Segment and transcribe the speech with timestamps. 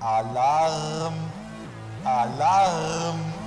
[0.00, 1.14] Alarm!
[2.06, 3.37] Alarm!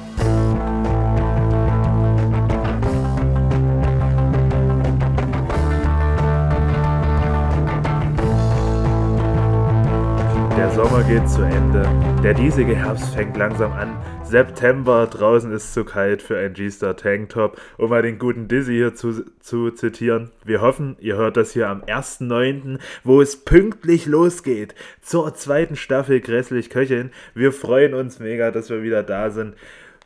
[10.76, 11.84] Sommer geht zu Ende.
[12.24, 14.02] Der diesige Herbst fängt langsam an.
[14.24, 17.60] September, draußen ist zu kalt für ein G-Star Tanktop.
[17.78, 20.32] Um mal den guten Dizzy hier zu, zu zitieren.
[20.46, 26.22] Wir hoffen, ihr hört das hier am 1.9., wo es pünktlich losgeht zur zweiten Staffel
[26.22, 27.12] Grässlich Köcheln.
[27.34, 29.56] Wir freuen uns mega, dass wir wieder da sind.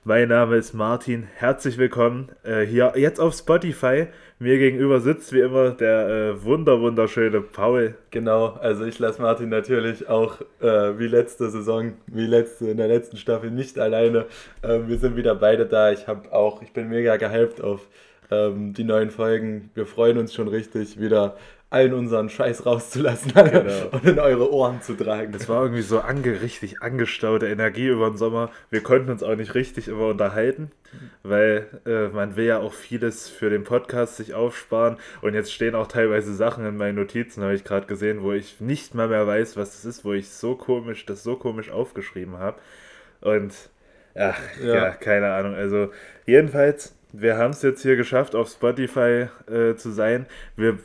[0.04, 1.28] Mein Name ist Martin.
[1.36, 4.08] Herzlich willkommen äh, hier jetzt auf Spotify.
[4.38, 7.96] Mir gegenüber sitzt wie immer der äh, wunder wunderschöne Paul.
[8.12, 12.90] Genau, also ich lasse Martin natürlich auch äh, wie letzte Saison, wie letzte in der
[12.90, 14.26] letzten Staffel nicht alleine.
[14.62, 15.94] Ähm, wir sind wieder beide da.
[15.94, 17.88] Ich habe auch, ich bin mega gehypt auf
[18.30, 19.70] ähm, die neuen Folgen.
[19.74, 21.38] Wir freuen uns schon richtig wieder
[21.76, 23.88] allen unseren Scheiß rauszulassen Genau.
[23.92, 25.34] und in eure Ohren zu tragen.
[25.34, 28.50] Es war irgendwie so ange, richtig angestaute Energie über den Sommer.
[28.70, 30.72] Wir konnten uns auch nicht richtig immer unterhalten,
[31.24, 34.98] weil äh, man will ja auch vieles für den Podcast sich aufsparen.
[35.22, 38.62] Und jetzt stehen auch teilweise Sachen in meinen Notizen, habe ich gerade gesehen, wo ich
[38.62, 42.38] nicht mal mehr weiß, was das ist, wo ich so komisch, das so komisch aufgeschrieben
[42.38, 42.58] habe.
[43.22, 43.54] Und
[44.16, 44.76] ach, ja.
[44.76, 44.90] Ja.
[44.92, 45.56] keine Ahnung.
[45.56, 45.90] Also
[46.26, 50.26] jedenfalls, wir haben es jetzt hier geschafft, auf Spotify äh, zu sein.
[50.56, 50.78] Wir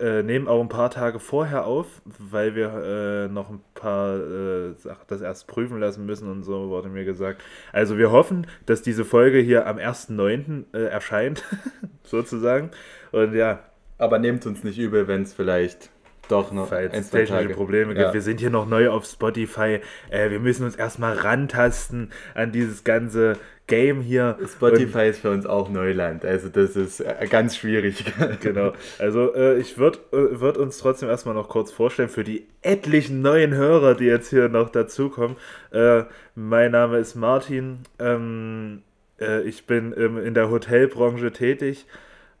[0.00, 4.74] äh, nehmen auch ein paar Tage vorher auf, weil wir äh, noch ein paar äh,
[4.74, 7.42] Sachen das erst prüfen lassen müssen und so wurde mir gesagt.
[7.72, 10.64] Also wir hoffen, dass diese Folge hier am 1.9.
[10.72, 11.44] Äh, erscheint,
[12.02, 12.70] sozusagen.
[13.12, 13.60] Und ja,
[13.98, 15.90] Aber nehmt uns nicht übel, wenn es vielleicht
[16.28, 18.06] doch noch falls ein, zwei technische Tage Probleme gibt.
[18.06, 18.12] Ja.
[18.12, 19.80] Wir sind hier noch neu auf Spotify.
[20.10, 24.36] Äh, wir müssen uns erstmal rantasten an dieses ganze Game hier.
[24.38, 28.04] Und- Spotify ist für uns auch Neuland, also das ist äh, ganz schwierig.
[28.40, 28.72] Genau.
[28.98, 33.22] Also äh, ich würde äh, würd uns trotzdem erstmal noch kurz vorstellen für die etlichen
[33.22, 35.36] neuen Hörer, die jetzt hier noch dazukommen.
[35.72, 37.80] Äh, mein Name ist Martin.
[37.98, 38.82] Ähm,
[39.20, 41.86] äh, ich bin ähm, in der Hotelbranche tätig.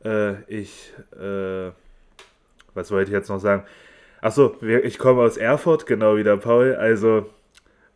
[0.04, 0.92] Äh, ich,
[2.74, 3.64] was wollte ich jetzt noch sagen?
[4.20, 6.74] Achso, ich komme aus Erfurt, genau wie der Paul.
[6.74, 7.26] Also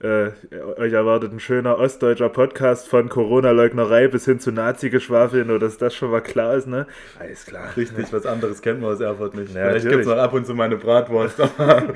[0.02, 0.30] äh,
[0.78, 5.94] euch erwartet ein schöner ostdeutscher Podcast von Corona-Leugnerei bis hin zu Nazi-Geschwafel, nur dass das
[5.94, 6.86] schon mal klar ist, ne?
[7.18, 7.68] Alles klar.
[7.76, 9.54] Richtig, was anderes kennt man aus Erfurt nicht.
[9.54, 11.92] Ja, Vielleicht gibt es noch ab und zu mal eine Bratwurst, aber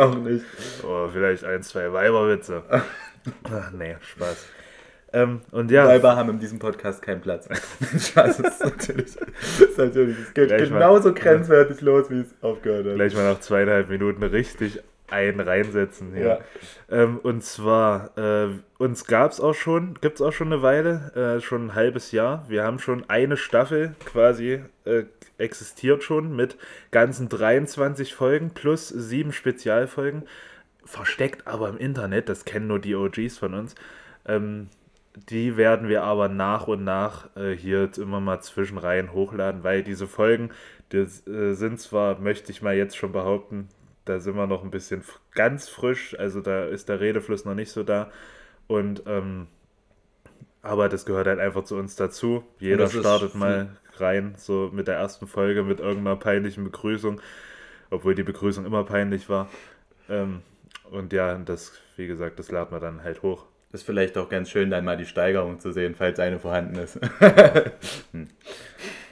[0.00, 0.44] auch nicht.
[0.82, 2.62] Oh, vielleicht ein, zwei Weiberwitze.
[2.70, 4.46] Ach, nee, Spaß.
[5.12, 7.48] Ähm, und ja, Weiber haben in diesem Podcast keinen Platz.
[8.08, 9.16] Spaß, das ist natürlich,
[9.60, 12.94] ist natürlich, es geht Gleich mal- genauso grenzwertig los, wie es aufgehört hat.
[12.96, 16.40] gleich mal nach zweieinhalb Minuten richtig einen reinsetzen hier.
[16.90, 17.02] Ja.
[17.02, 18.48] Ähm, und zwar, äh,
[18.78, 22.12] uns gab es auch schon, gibt es auch schon eine Weile, äh, schon ein halbes
[22.12, 22.44] Jahr.
[22.48, 25.04] Wir haben schon eine Staffel quasi äh,
[25.38, 26.56] existiert schon mit
[26.90, 30.24] ganzen 23 Folgen plus sieben Spezialfolgen.
[30.84, 33.74] Versteckt aber im Internet, das kennen nur die OGs von uns.
[34.26, 34.68] Ähm,
[35.28, 39.82] die werden wir aber nach und nach äh, hier jetzt immer mal zwischenreihen hochladen, weil
[39.82, 40.50] diese Folgen,
[40.88, 43.68] das äh, sind zwar, möchte ich mal jetzt schon behaupten,
[44.04, 47.70] da sind wir noch ein bisschen ganz frisch, also da ist der Redefluss noch nicht
[47.70, 48.10] so da.
[48.66, 49.46] Und ähm,
[50.62, 52.42] aber das gehört halt einfach zu uns dazu.
[52.58, 57.20] Jeder startet mal rein, so mit der ersten Folge, mit irgendeiner peinlichen Begrüßung,
[57.90, 59.50] obwohl die Begrüßung immer peinlich war.
[60.08, 60.40] Ähm,
[60.90, 63.44] und ja, das, wie gesagt, das laden wir dann halt hoch.
[63.72, 66.98] Ist vielleicht auch ganz schön, dann mal die Steigerung zu sehen, falls eine vorhanden ist.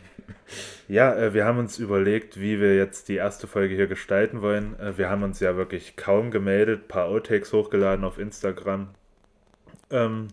[0.92, 4.78] Ja, äh, wir haben uns überlegt, wie wir jetzt die erste Folge hier gestalten wollen.
[4.78, 8.88] Äh, wir haben uns ja wirklich kaum gemeldet, paar Outtakes hochgeladen auf Instagram.
[9.91, 10.28] Ähm,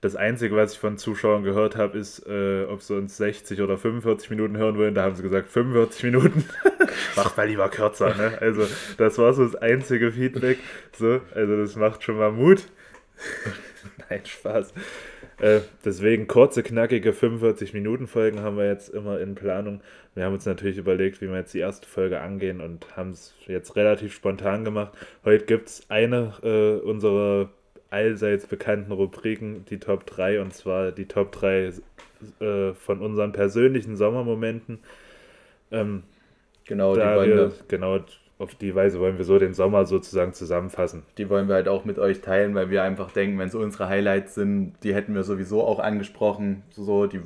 [0.00, 3.78] das Einzige, was ich von Zuschauern gehört habe, ist, äh, ob sie uns 60 oder
[3.78, 4.96] 45 Minuten hören wollen.
[4.96, 6.44] Da haben sie gesagt 45 Minuten.
[7.14, 8.36] macht mal lieber kürzer, ne?
[8.40, 8.66] Also
[8.98, 10.58] das war so das einzige Feedback.
[10.98, 12.64] So, also das macht schon mal Mut.
[14.10, 14.74] Nein, Spaß.
[15.40, 19.80] Äh, deswegen kurze, knackige 45 Minuten Folgen haben wir jetzt immer in Planung.
[20.14, 23.34] Wir haben uns natürlich überlegt, wie wir jetzt die erste Folge angehen und haben es
[23.46, 24.92] jetzt relativ spontan gemacht.
[25.24, 27.48] Heute gibt es eine äh, unserer
[27.88, 31.72] allseits bekannten Rubriken, die Top 3, und zwar die Top 3
[32.40, 34.78] äh, von unseren persönlichen Sommermomenten.
[35.72, 36.02] Ähm,
[36.66, 38.00] genau, die wir, wir, genau
[38.40, 41.02] auf die Weise wollen wir so den Sommer sozusagen zusammenfassen.
[41.18, 43.88] die wollen wir halt auch mit euch teilen, weil wir einfach denken, wenn es unsere
[43.88, 46.62] Highlights sind, die hätten wir sowieso auch angesprochen.
[46.70, 47.20] So, die,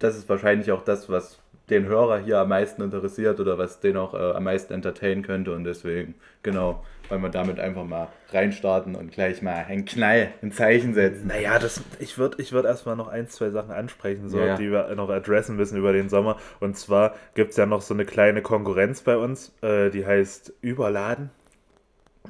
[0.00, 1.38] das ist wahrscheinlich auch das, was
[1.70, 5.54] den Hörer hier am meisten interessiert oder was den auch äh, am meisten entertainen könnte.
[5.54, 10.52] Und deswegen, genau, wollen wir damit einfach mal reinstarten und gleich mal einen Knall, ein
[10.52, 11.28] Zeichen setzen.
[11.28, 14.56] Naja, das, ich würde ich würd erstmal noch ein, zwei Sachen ansprechen, so, Ja, ja.
[14.56, 16.36] die wir noch adressen müssen über den Sommer.
[16.60, 20.52] Und zwar gibt es ja noch so eine kleine Konkurrenz bei uns, äh, die heißt
[20.60, 21.30] Überladen.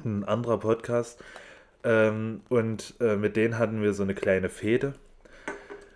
[0.05, 1.21] Ein anderer Podcast.
[1.83, 4.93] Ähm, und äh, mit denen hatten wir so eine kleine Fehde.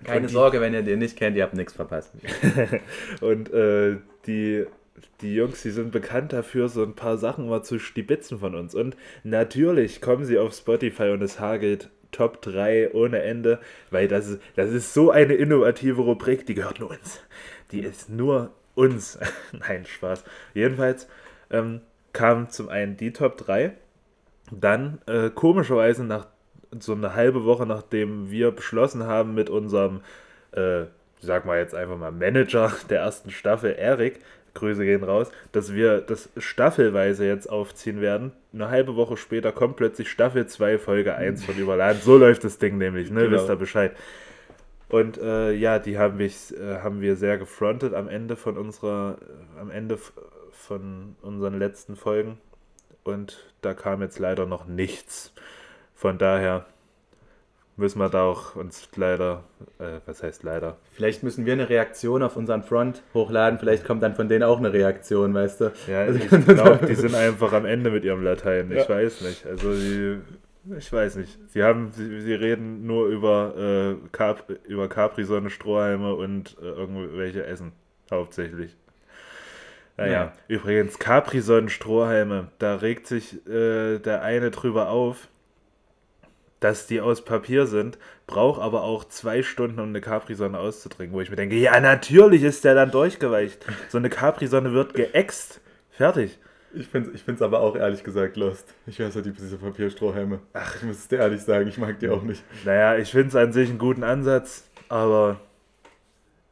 [0.04, 2.12] Keine die, Sorge, wenn ihr den nicht kennt, ihr habt nichts verpasst.
[3.22, 4.66] und äh, die,
[5.22, 8.76] die Jungs, die sind bekannt dafür, so ein paar Sachen mal zu stibitzen von uns.
[8.76, 13.60] Und natürlich kommen sie auf Spotify und es hagelt Top 3 ohne Ende,
[13.90, 17.22] weil das ist, das ist so eine innovative Rubrik, die gehört nur uns.
[17.72, 19.20] Die ist nur uns.
[19.52, 20.24] Nein, Spaß.
[20.54, 21.08] Jedenfalls
[21.50, 21.82] ähm,
[22.14, 23.74] kam zum einen die Top 3,
[24.52, 26.28] dann äh, komischerweise nach
[26.80, 30.02] so eine halbe Woche, nachdem wir beschlossen haben mit unserem,
[30.52, 30.86] äh,
[31.20, 34.20] sag mal jetzt einfach mal Manager der ersten Staffel, Erik,
[34.54, 38.32] Grüße gehen raus, dass wir das staffelweise jetzt aufziehen werden.
[38.54, 42.02] Eine halbe Woche später kommt plötzlich Staffel 2, Folge 1 von Überladen.
[42.02, 43.22] So läuft das Ding nämlich, ne?
[43.22, 43.32] Genau.
[43.34, 43.96] Wisst ihr Bescheid.
[44.90, 49.18] Und äh, ja, die haben, mich, äh, haben wir sehr gefrontet am Ende von unserer,
[49.58, 49.98] äh, am Ende
[50.52, 52.38] von unseren letzten Folgen.
[53.04, 55.34] Und da kam jetzt leider noch nichts.
[55.96, 56.68] Von daher
[57.76, 59.44] müssen wir da auch uns leider,
[59.80, 60.78] äh, was heißt leider?
[60.92, 64.58] Vielleicht müssen wir eine Reaktion auf unseren Front hochladen, vielleicht kommt dann von denen auch
[64.58, 65.72] eine Reaktion, weißt du?
[65.88, 68.90] Ja, also ich glaube, die sind einfach am Ende mit ihrem Latein, ich ja.
[68.90, 69.46] weiß nicht.
[69.46, 70.20] Also die,
[70.78, 71.38] ich weiß nicht.
[71.48, 77.46] Sie haben, sie, sie reden nur über, äh, Cap, über Capri-Sonne, Strohhalme und äh, irgendwelche
[77.46, 77.72] Essen,
[78.12, 78.76] hauptsächlich.
[79.98, 80.34] Naja, ja.
[80.48, 85.28] übrigens, Capri-Sonnen, Strohhalme, da regt sich äh, der eine drüber auf,
[86.64, 91.22] dass die aus Papier sind, braucht aber auch zwei Stunden, um eine Capri-Sonne auszutrinken, wo
[91.22, 93.66] ich mir denke, ja, natürlich ist der dann durchgeweicht.
[93.90, 95.60] So eine Capri-Sonne wird geäxt.
[95.92, 96.40] Fertig.
[96.74, 98.74] Ich finde es ich aber auch ehrlich gesagt lost.
[98.88, 100.40] Ich weiß ja die, diese Papierstrohhalme.
[100.54, 102.44] Ach, ich muss es dir ehrlich sagen, ich mag die auch nicht.
[102.66, 105.40] Naja, ich finde es an sich einen guten Ansatz, aber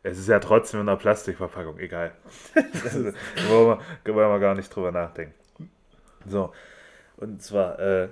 [0.04, 2.12] es ist ja trotzdem in einer Plastikverpackung, egal.
[2.54, 5.34] wollen, wir, wollen wir gar nicht drüber nachdenken.
[6.28, 6.52] So,
[7.18, 8.10] und zwar, äh,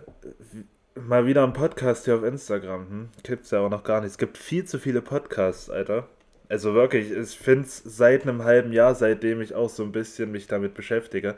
[0.95, 2.89] mal wieder ein Podcast hier auf Instagram.
[2.89, 3.09] Hm?
[3.23, 4.11] Gibt es ja auch noch gar nicht.
[4.11, 6.07] Es gibt viel zu viele Podcasts, Alter.
[6.49, 10.31] Also wirklich, ich finde es seit einem halben Jahr, seitdem ich auch so ein bisschen
[10.31, 11.35] mich damit beschäftige,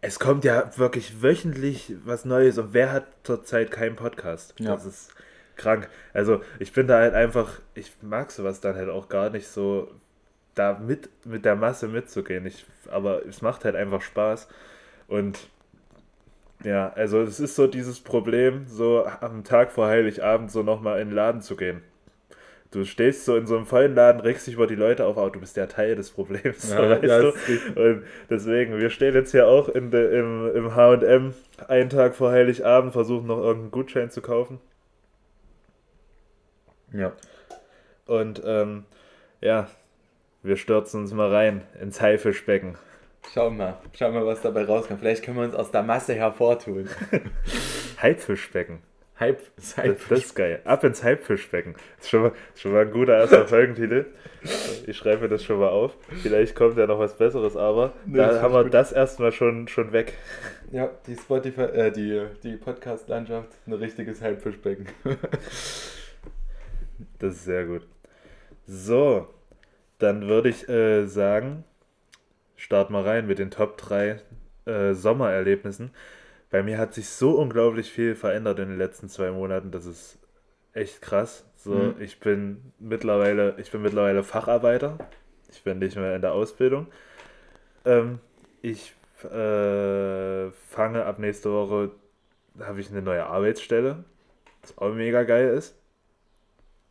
[0.00, 4.54] es kommt ja wirklich wöchentlich was Neues und wer hat zurzeit keinen Podcast?
[4.58, 4.72] Ja.
[4.72, 5.14] Das ist
[5.56, 5.88] krank.
[6.12, 9.92] Also ich bin da halt einfach, ich mag sowas dann halt auch gar nicht so,
[10.54, 12.46] da mit, mit der Masse mitzugehen.
[12.46, 14.48] Ich, aber es macht halt einfach Spaß.
[15.06, 15.48] Und
[16.64, 21.08] ja, also es ist so dieses Problem, so am Tag vor Heiligabend so nochmal in
[21.08, 21.82] den Laden zu gehen.
[22.70, 25.30] Du stehst so in so einem vollen Laden, regst dich über die Leute auf, aber
[25.30, 27.80] du bist der Teil des Problems, ja, weißt du?
[27.80, 31.32] Und deswegen, wir stehen jetzt hier auch in de, im, im H&M
[31.66, 34.60] einen Tag vor Heiligabend, versuchen noch irgendeinen Gutschein zu kaufen.
[36.92, 37.12] Ja.
[38.04, 38.84] Und ähm,
[39.40, 39.68] ja,
[40.42, 42.76] wir stürzen uns mal rein ins Haifischbecken.
[43.32, 45.00] Schau mal, schau mal, was dabei rauskommt.
[45.00, 46.88] Vielleicht können wir uns aus der Masse hervortun.
[47.98, 48.80] Halbfischbecken.
[49.18, 50.60] Halb, das, das, ist geil.
[50.64, 51.74] Ab ins Halbfischbecken.
[51.96, 54.06] Das ist schon mal, schon mal ein guter erster Folgentitel.
[54.86, 55.96] Ich schreibe mir das schon mal auf.
[56.22, 58.74] Vielleicht kommt ja noch was Besseres, aber nee, da haben wir gut.
[58.74, 60.14] das erstmal schon, schon weg.
[60.70, 64.86] Ja, die Spotify, äh, die, die Podcast-Landschaft, ein richtiges Halbfischbecken.
[67.18, 67.88] das ist sehr gut.
[68.66, 69.26] So,
[69.98, 71.64] dann würde ich äh, sagen,
[72.58, 74.20] start mal rein mit den Top 3
[74.66, 75.90] äh, Sommererlebnissen.
[76.50, 80.18] Bei mir hat sich so unglaublich viel verändert in den letzten zwei Monaten, das ist
[80.74, 81.46] echt krass.
[81.56, 81.94] So, mhm.
[82.00, 84.98] ich bin mittlerweile, ich bin mittlerweile Facharbeiter.
[85.50, 86.88] Ich bin nicht mehr in der Ausbildung.
[87.84, 88.18] Ähm,
[88.60, 91.92] ich äh, fange ab nächste Woche,
[92.60, 94.04] habe ich eine neue Arbeitsstelle,
[94.62, 95.76] was auch mega geil ist.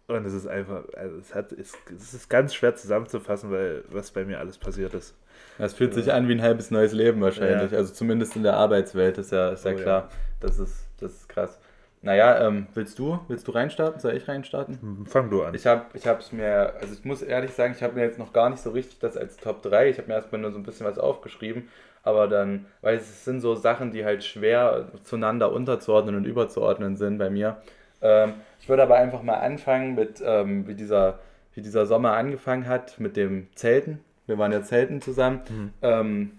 [0.07, 4.11] Und es ist einfach, also es hat, es, es ist ganz schwer zusammenzufassen, weil was
[4.11, 5.15] bei mir alles passiert ist.
[5.59, 7.71] Es fühlt sich an wie ein halbes neues Leben wahrscheinlich.
[7.71, 7.77] Ja.
[7.77, 10.01] Also zumindest in der Arbeitswelt ist ja, ist ja oh, klar.
[10.01, 10.09] Ja.
[10.39, 11.59] Das, ist, das ist krass.
[12.01, 13.19] Naja, ähm, willst du?
[13.27, 13.99] Willst du reinstarten?
[13.99, 14.79] Soll ich reinstarten?
[14.79, 15.55] Hm, fang du an.
[15.55, 18.49] Ich habe es mir, also ich muss ehrlich sagen, ich habe mir jetzt noch gar
[18.49, 19.89] nicht so richtig das als Top 3.
[19.89, 21.69] Ich habe mir erstmal nur so ein bisschen was aufgeschrieben,
[22.03, 27.17] aber dann, weil es sind so Sachen, die halt schwer zueinander unterzuordnen und überzuordnen sind
[27.17, 27.57] bei mir.
[28.01, 31.19] Ähm, ich würde aber einfach mal anfangen mit, ähm, wie, dieser,
[31.55, 33.99] wie dieser Sommer angefangen hat, mit dem Zelten.
[34.27, 35.41] Wir waren ja Zelten zusammen.
[35.49, 35.73] Mhm.
[35.81, 36.31] Ähm,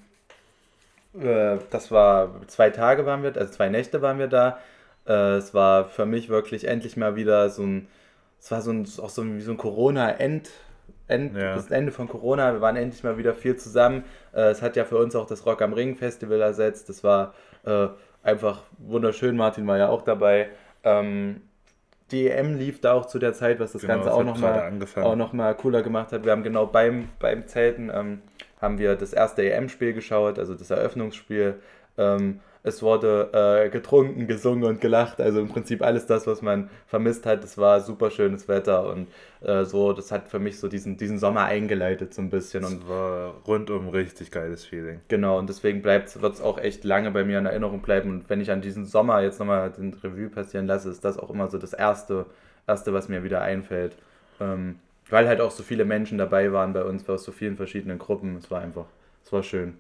[1.21, 4.59] äh, das war zwei Tage waren wir, also zwei Nächte waren wir da.
[5.07, 7.89] Äh, es war für mich wirklich endlich mal wieder so ein,
[8.39, 10.51] es war so ein, auch so ein, wie so ein Corona-End.
[11.09, 11.55] End, ja.
[11.55, 14.05] Das Ende von Corona, wir waren endlich mal wieder viel zusammen.
[14.35, 16.91] Äh, es hat ja für uns auch das Rock am Ring Festival ersetzt.
[16.91, 17.33] Das war
[17.65, 17.89] äh,
[18.23, 19.35] einfach wunderschön.
[19.35, 20.51] Martin war ja auch dabei.
[20.85, 21.41] Ähm,
[22.11, 24.73] die EM lief da auch zu der Zeit, was das genau, Ganze auch nochmal
[25.17, 26.25] noch cooler gemacht hat.
[26.25, 28.23] Wir haben genau beim, beim Zelten ähm,
[28.61, 31.61] haben wir das erste EM-Spiel geschaut, also das Eröffnungsspiel.
[31.97, 35.21] Ähm, es wurde äh, getrunken, gesungen und gelacht.
[35.21, 37.45] Also im Prinzip alles das, was man vermisst hat.
[37.45, 39.09] Es war super schönes Wetter und
[39.41, 42.65] äh, so, das hat für mich so diesen, diesen Sommer eingeleitet so ein bisschen.
[42.65, 45.01] Und es war rundum richtig geiles Feeling.
[45.09, 48.11] Genau, und deswegen wird es auch echt lange bei mir in Erinnerung bleiben.
[48.11, 51.31] Und wenn ich an diesen Sommer jetzt nochmal den Revue passieren lasse, ist das auch
[51.31, 52.27] immer so das Erste,
[52.67, 53.97] Erste was mir wieder einfällt.
[54.41, 54.77] Ähm,
[55.11, 58.37] weil halt auch so viele Menschen dabei waren bei uns aus so vielen verschiedenen Gruppen.
[58.37, 58.87] Es war einfach,
[59.25, 59.75] es war schön.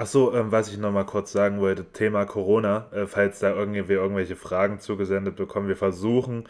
[0.00, 3.94] Ach so, ähm, was ich nochmal kurz sagen wollte, Thema Corona, äh, falls da irgendwie
[3.94, 6.44] irgendwelche Fragen zugesendet bekommen, wir versuchen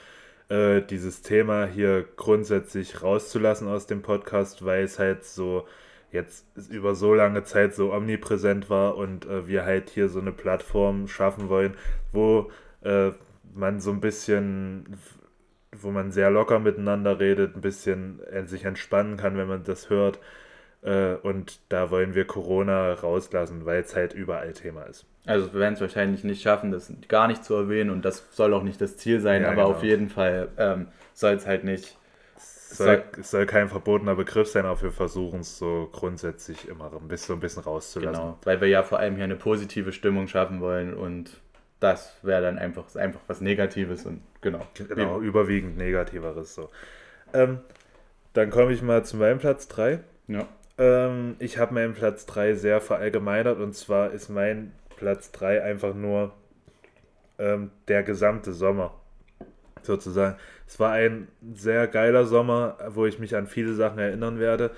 [0.51, 5.67] äh, dieses Thema hier grundsätzlich rauszulassen aus dem Podcast, weil es halt so
[6.13, 10.33] jetzt über so lange Zeit so omnipräsent war und äh, wir halt hier so eine
[10.33, 11.75] Plattform schaffen wollen,
[12.13, 12.51] wo
[12.83, 13.13] äh,
[13.55, 14.99] man so ein bisschen
[15.81, 19.91] wo man sehr locker miteinander redet, ein bisschen äh, sich entspannen kann, wenn man das
[19.91, 20.19] hört.
[20.83, 25.07] Äh, und da wollen wir Corona rauslassen, weil es halt überall Thema ist.
[25.27, 28.55] Also wir werden es wahrscheinlich nicht schaffen, das gar nicht zu erwähnen und das soll
[28.55, 29.71] auch nicht das Ziel sein, ja, aber genau.
[29.71, 31.97] auf jeden Fall ähm, soll es halt nicht.
[32.37, 37.09] Soll, es soll kein verbotener Begriff sein, aber wir versuchen es so grundsätzlich immer ein
[37.09, 38.23] bisschen, so ein bisschen rauszulassen.
[38.23, 41.41] Genau, weil wir ja vor allem hier eine positive Stimmung schaffen wollen und
[41.81, 44.67] das wäre dann einfach, einfach was Negatives und genau.
[44.75, 46.71] Genau, überwiegend Negativeres so.
[47.33, 47.61] Ähm,
[48.35, 50.01] dann komme ich mal zu meinem Platz 3.
[50.29, 50.47] Ja.
[50.79, 55.95] Ähm, ich habe meinen Platz 3 sehr verallgemeinert und zwar ist mein Platz 3 einfach
[55.95, 56.33] nur
[57.39, 58.95] ähm, der gesamte Sommer.
[59.83, 60.37] Sozusagen.
[60.67, 64.71] Es war ein sehr geiler Sommer, wo ich mich an viele Sachen erinnern werde.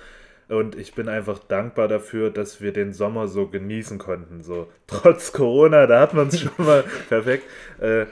[0.47, 4.43] Und ich bin einfach dankbar dafür, dass wir den Sommer so genießen konnten.
[4.43, 7.45] So trotz Corona, da hat man es schon mal perfekt.
[7.79, 8.05] Äh,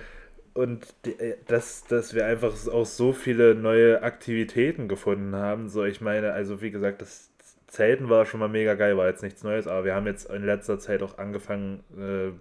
[0.53, 5.69] und die, äh, dass, dass wir einfach auch so viele neue Aktivitäten gefunden haben.
[5.69, 7.29] So, ich meine, also wie gesagt, das
[7.69, 10.45] Zelten war schon mal mega geil, war jetzt nichts Neues, aber wir haben jetzt in
[10.45, 12.31] letzter Zeit auch angefangen äh,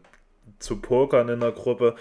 [0.58, 1.94] zu pokern in der Gruppe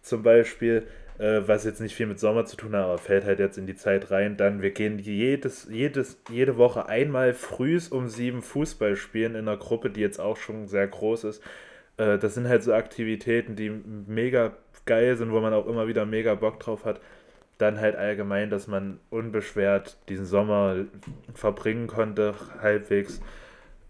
[0.00, 0.86] zum Beispiel
[1.18, 3.66] äh, was jetzt nicht viel mit Sommer zu tun hat, aber fällt halt jetzt in
[3.66, 4.36] die Zeit rein.
[4.36, 9.56] Dann, wir gehen jedes, jedes, jede Woche einmal frühs um sieben Fußball spielen in einer
[9.56, 11.42] Gruppe, die jetzt auch schon sehr groß ist.
[11.96, 16.06] Äh, das sind halt so Aktivitäten, die mega geil sind, wo man auch immer wieder
[16.06, 17.00] mega Bock drauf hat.
[17.58, 20.84] Dann halt allgemein, dass man unbeschwert diesen Sommer
[21.34, 23.20] verbringen konnte, halbwegs.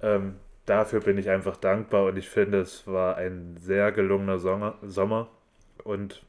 [0.03, 0.35] Ähm,
[0.67, 5.29] dafür bin ich einfach dankbar und ich finde, es war ein sehr gelungener Sommer.
[5.85, 6.23] Und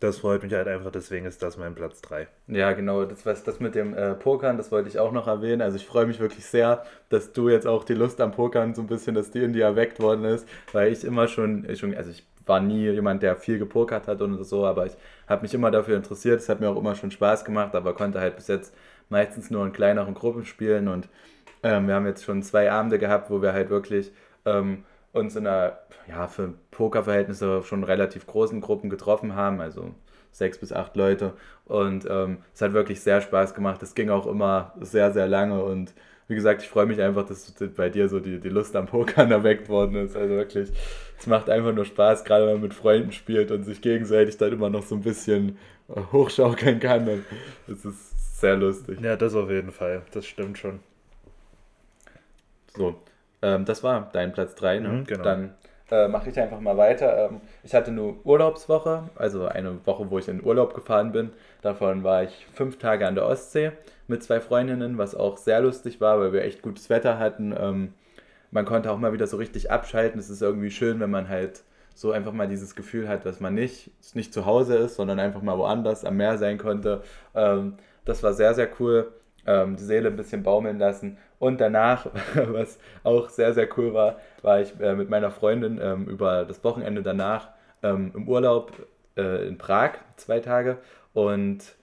[0.00, 2.28] das freut mich halt einfach, deswegen ist das mein Platz 3.
[2.48, 5.62] Ja, genau, das, was, das mit dem äh, Pokern, das wollte ich auch noch erwähnen.
[5.62, 8.82] Also ich freue mich wirklich sehr, dass du jetzt auch die Lust am Pokern so
[8.82, 12.10] ein bisschen, dass die in dir erweckt worden ist, weil ich immer schon, schon also
[12.10, 14.96] ich war nie jemand, der viel gepokert hat und so, aber ich
[15.28, 18.20] habe mich immer dafür interessiert, es hat mir auch immer schon Spaß gemacht, aber konnte
[18.20, 18.74] halt bis jetzt
[19.08, 21.08] meistens nur in kleineren Gruppen spielen und
[21.62, 24.12] ähm, wir haben jetzt schon zwei Abende gehabt, wo wir halt wirklich...
[24.44, 24.84] Ähm,
[25.16, 29.94] uns in einer, ja, für Pokerverhältnisse schon relativ großen Gruppen getroffen haben, also
[30.30, 31.32] sechs bis acht Leute.
[31.64, 33.82] Und ähm, es hat wirklich sehr Spaß gemacht.
[33.82, 35.64] Es ging auch immer sehr, sehr lange.
[35.64, 35.94] Und
[36.28, 39.30] wie gesagt, ich freue mich einfach, dass bei dir so die, die Lust am Pokern
[39.30, 40.16] erweckt worden ist.
[40.16, 40.70] Also wirklich,
[41.18, 44.52] es macht einfach nur Spaß, gerade wenn man mit Freunden spielt und sich gegenseitig dann
[44.52, 45.56] immer noch so ein bisschen
[45.88, 47.08] äh, hochschaukeln kann.
[47.08, 47.24] Und
[47.68, 49.00] das ist sehr lustig.
[49.00, 50.02] Ja, das auf jeden Fall.
[50.12, 50.80] Das stimmt schon.
[52.76, 52.96] So,
[53.42, 54.88] ähm, das war dein Platz 3, ne?
[54.88, 55.22] Mhm, genau.
[55.22, 55.54] Dann
[55.90, 57.28] äh, mache ich einfach mal weiter.
[57.28, 61.30] Ähm, ich hatte eine Urlaubswoche, also eine Woche, wo ich in Urlaub gefahren bin.
[61.62, 63.72] Davon war ich fünf Tage an der Ostsee
[64.08, 67.54] mit zwei Freundinnen, was auch sehr lustig war, weil wir echt gutes Wetter hatten.
[67.58, 67.94] Ähm,
[68.50, 70.18] man konnte auch mal wieder so richtig abschalten.
[70.18, 71.62] Es ist irgendwie schön, wenn man halt
[71.94, 75.42] so einfach mal dieses Gefühl hat, dass man nicht, nicht zu Hause ist, sondern einfach
[75.42, 77.02] mal woanders am Meer sein konnte.
[77.34, 77.74] Ähm,
[78.04, 79.12] das war sehr, sehr cool.
[79.46, 81.18] Ähm, die Seele ein bisschen baumeln lassen.
[81.38, 86.06] Und danach, was auch sehr, sehr cool war, war ich äh, mit meiner Freundin ähm,
[86.06, 87.50] über das Wochenende danach
[87.82, 88.72] ähm, im Urlaub
[89.16, 90.78] äh, in Prag, zwei Tage.
[91.12, 91.76] Und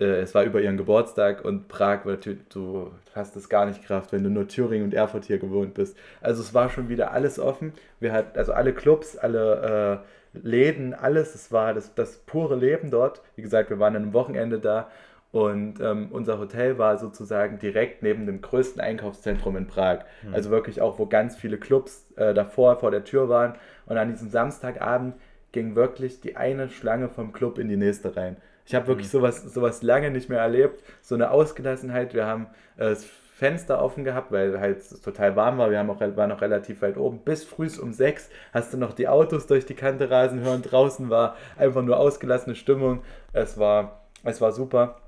[0.00, 4.12] äh, es war über ihren Geburtstag und Prag, war du hast es gar nicht Kraft,
[4.12, 5.96] wenn du nur Thüringen und Erfurt hier gewohnt bist.
[6.20, 7.72] Also es war schon wieder alles offen.
[8.00, 10.02] Wir hatten also alle Clubs, alle
[10.34, 11.34] äh, Läden, alles.
[11.34, 13.22] Es war das, das pure Leben dort.
[13.36, 14.88] Wie gesagt, wir waren an einem Wochenende da
[15.32, 20.00] und ähm, unser Hotel war sozusagen direkt neben dem größten Einkaufszentrum in Prag.
[20.22, 20.34] Mhm.
[20.34, 23.54] Also wirklich auch, wo ganz viele Clubs äh, davor vor der Tür waren.
[23.86, 25.14] Und an diesem Samstagabend
[25.50, 28.36] ging wirklich die eine Schlange vom Club in die nächste rein.
[28.66, 29.12] Ich habe wirklich mhm.
[29.12, 30.82] sowas, sowas lange nicht mehr erlebt.
[31.00, 32.12] So eine Ausgelassenheit.
[32.12, 35.70] Wir haben äh, das Fenster offen gehabt, weil halt es total warm war.
[35.70, 37.20] Wir haben auch, waren noch relativ weit oben.
[37.20, 40.60] Bis früh um sechs hast du noch die Autos durch die Kante rasen hören.
[40.60, 43.02] Draußen war einfach nur ausgelassene Stimmung.
[43.32, 45.01] Es war, es war super.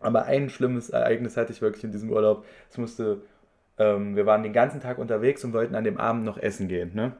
[0.00, 2.44] Aber ein schlimmes Ereignis hatte ich wirklich in diesem Urlaub.
[2.70, 3.22] Es musste,
[3.78, 6.92] ähm, wir waren den ganzen Tag unterwegs und wollten an dem Abend noch essen gehen.
[6.94, 7.12] Ne?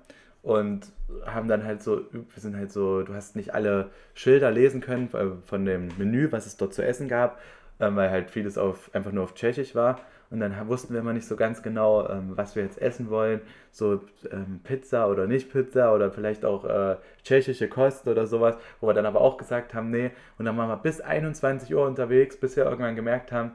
[0.43, 0.93] und
[1.27, 5.09] haben dann halt so, wir sind halt so, du hast nicht alle Schilder lesen können
[5.13, 7.41] äh, von dem Menü, was es dort zu essen gab,
[7.79, 10.01] ähm, weil halt vieles auf, einfach nur auf Tschechisch war.
[10.31, 13.41] Und dann wussten wir immer nicht so ganz genau, ähm, was wir jetzt essen wollen.
[13.73, 18.87] So ähm, Pizza oder nicht Pizza oder vielleicht auch äh, tschechische Kost oder sowas, wo
[18.87, 20.13] wir dann aber auch gesagt haben, nee.
[20.39, 23.53] Und dann waren wir bis 21 Uhr unterwegs, bis wir irgendwann gemerkt haben,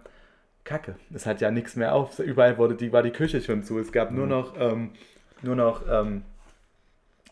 [0.65, 2.20] Kacke, es hat ja nichts mehr auf.
[2.20, 3.79] Überall wurde die, war die Küche schon zu.
[3.79, 4.32] Es gab nur mhm.
[4.32, 4.89] noch, ähm,
[5.44, 6.24] nur noch ähm,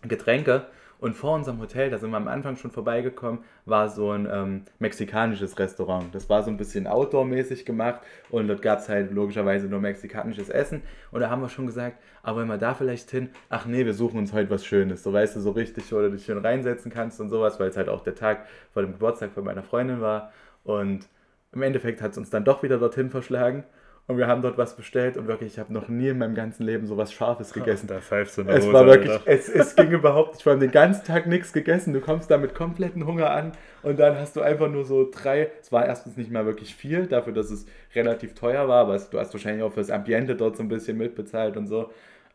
[0.03, 0.67] Getränke.
[1.03, 4.61] Und vor unserem Hotel, da sind wir am Anfang schon vorbeigekommen, war so ein ähm,
[4.79, 6.15] mexikanisches Restaurant.
[6.15, 10.47] Das war so ein bisschen outdoor-mäßig gemacht und dort gab es halt logischerweise nur mexikanisches
[10.47, 10.81] Essen.
[11.11, 13.93] Und da haben wir schon gesagt, aber wenn wir da vielleicht hin, ach nee, wir
[13.93, 15.03] suchen uns heute was Schönes.
[15.03, 17.75] So weißt du, so richtig, wo du dich schön reinsetzen kannst und sowas, weil es
[17.75, 20.31] halt auch der Tag vor dem Geburtstag von meiner Freundin war.
[20.63, 21.09] Und
[21.51, 23.65] im Endeffekt hat es uns dann doch wieder dorthin verschlagen.
[24.05, 26.63] Und wir haben dort was bestellt und wirklich, ich habe noch nie in meinem ganzen
[26.63, 27.87] Leben so was Scharfes gegessen.
[27.87, 30.45] Da pfeifst du eine Es Hose, war wirklich, es, es ging überhaupt nicht.
[30.45, 31.93] Wir haben den ganzen Tag nichts gegessen.
[31.93, 35.51] Du kommst da mit kompletten Hunger an und dann hast du einfach nur so drei.
[35.61, 39.19] Es war erstens nicht mal wirklich viel, dafür, dass es relativ teuer war, aber du
[39.19, 41.89] hast wahrscheinlich auch fürs Ambiente dort so ein bisschen mitbezahlt und so.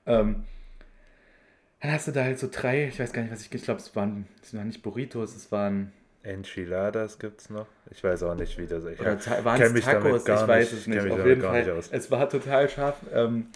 [0.06, 0.44] Ähm,
[1.80, 3.80] dann hast du da halt so drei, ich weiß gar nicht, was ich, ich glaube,
[3.80, 7.66] es waren, es waren nicht Burritos, es waren Enchiladas gibt es noch.
[7.90, 9.00] Ich weiß auch nicht, wie das ist.
[9.00, 10.22] Oder waren es Tacos?
[10.22, 11.10] Ich weiß es nicht.
[11.10, 11.64] Auf jeden Fall.
[11.64, 12.96] Nicht es war total scharf.
[13.14, 13.46] Ähm,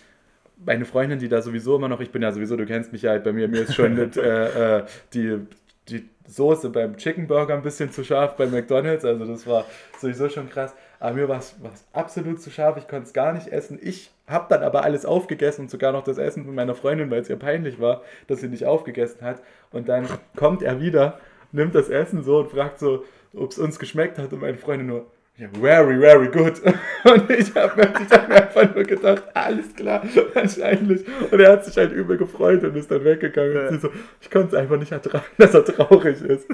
[0.65, 3.11] meine Freundin, die da sowieso immer noch, ich bin ja sowieso, du kennst mich ja
[3.11, 5.41] halt bei mir, mir ist schon mit, äh, äh, die,
[5.89, 9.05] die Soße beim Chicken Burger ein bisschen zu scharf bei McDonalds.
[9.05, 9.65] Also das war
[9.99, 10.75] sowieso schon krass.
[11.01, 11.57] Aber mir war es
[11.93, 13.79] absolut zu scharf, ich konnte es gar nicht essen.
[13.83, 17.21] Ich habe dann aber alles aufgegessen und sogar noch das Essen von meiner Freundin, weil
[17.21, 19.43] es ihr peinlich war, dass sie nicht aufgegessen hat.
[19.73, 21.19] Und dann kommt er wieder
[21.53, 23.05] nimmt das Essen so und fragt so,
[23.35, 25.07] ob es uns geschmeckt hat und meine Freundin nur,
[25.39, 26.61] ja, very, very good.
[27.05, 30.03] Und ich habe mir, hab mir einfach nur gedacht, alles klar,
[30.35, 31.07] wahrscheinlich.
[31.31, 33.57] Und er hat sich halt übel gefreut und ist dann weggegangen.
[33.57, 33.89] Und sie so,
[34.21, 36.47] ich konnte es einfach nicht ertragen, dass er traurig ist.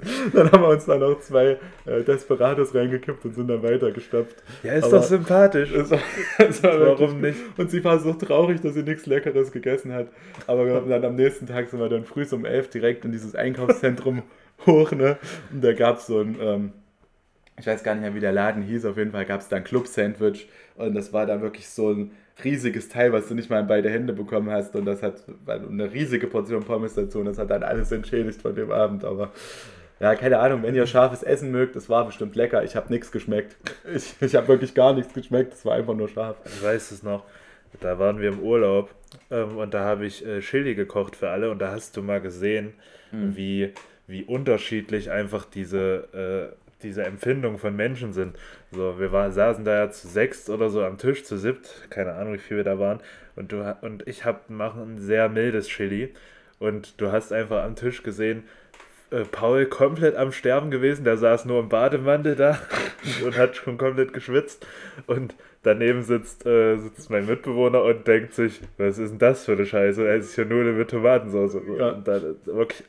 [0.32, 4.36] dann haben wir uns dann auch zwei äh, Desperados reingekippt und sind dann weitergestapft.
[4.62, 5.72] Ja, ist Aber doch sympathisch.
[5.72, 6.00] Es war
[6.80, 7.38] Warum nicht?
[7.56, 10.08] Und sie war so traurig, dass sie nichts Leckeres gegessen hat.
[10.46, 14.22] Aber dann am nächsten Tag sind wir dann früh um elf direkt in dieses Einkaufszentrum
[14.66, 15.18] hoch, ne?
[15.52, 16.72] Und da gab es so ein, ähm,
[17.58, 19.56] ich weiß gar nicht mehr, wie der Laden hieß, auf jeden Fall gab es da
[19.56, 22.12] ein Club-Sandwich und das war dann wirklich so ein
[22.44, 25.92] riesiges Teil, was du nicht mal in beide Hände bekommen hast und das hat eine
[25.92, 29.32] riesige Portion Pommes dazu und das hat dann alles entschädigt von dem Abend, aber
[30.00, 32.62] ja, keine Ahnung, wenn ihr scharfes Essen mögt, das war bestimmt lecker.
[32.62, 33.56] Ich habe nichts geschmeckt.
[33.92, 35.54] Ich, ich habe wirklich gar nichts geschmeckt.
[35.54, 36.36] Es war einfach nur scharf.
[36.44, 37.24] Ich weiß es noch.
[37.80, 38.94] Da waren wir im Urlaub
[39.30, 42.20] ähm, und da habe ich äh, Chili gekocht für alle und da hast du mal
[42.20, 42.74] gesehen,
[43.12, 43.36] mhm.
[43.36, 43.72] wie,
[44.06, 48.36] wie unterschiedlich einfach diese, äh, diese Empfindungen von Menschen sind.
[48.72, 52.14] So, wir war, saßen da ja zu sechst oder so am Tisch, zu siebt, keine
[52.14, 53.00] Ahnung, wie viel wir da waren.
[53.36, 56.14] Und, du, und ich habe machen ein sehr mildes Chili.
[56.58, 58.44] Und du hast einfach am Tisch gesehen,
[59.10, 61.04] äh, Paul komplett am Sterben gewesen.
[61.04, 62.58] Der saß nur im Bademantel da
[63.24, 64.66] und hat schon komplett geschwitzt.
[65.06, 69.52] Und daneben sitzt, äh, sitzt mein Mitbewohner und denkt sich, was ist denn das für
[69.52, 70.06] eine Scheiße?
[70.06, 71.58] Er ist ja nur mit Tomatensauce.
[71.78, 71.90] Ja.
[71.90, 72.84] Und dann wirklich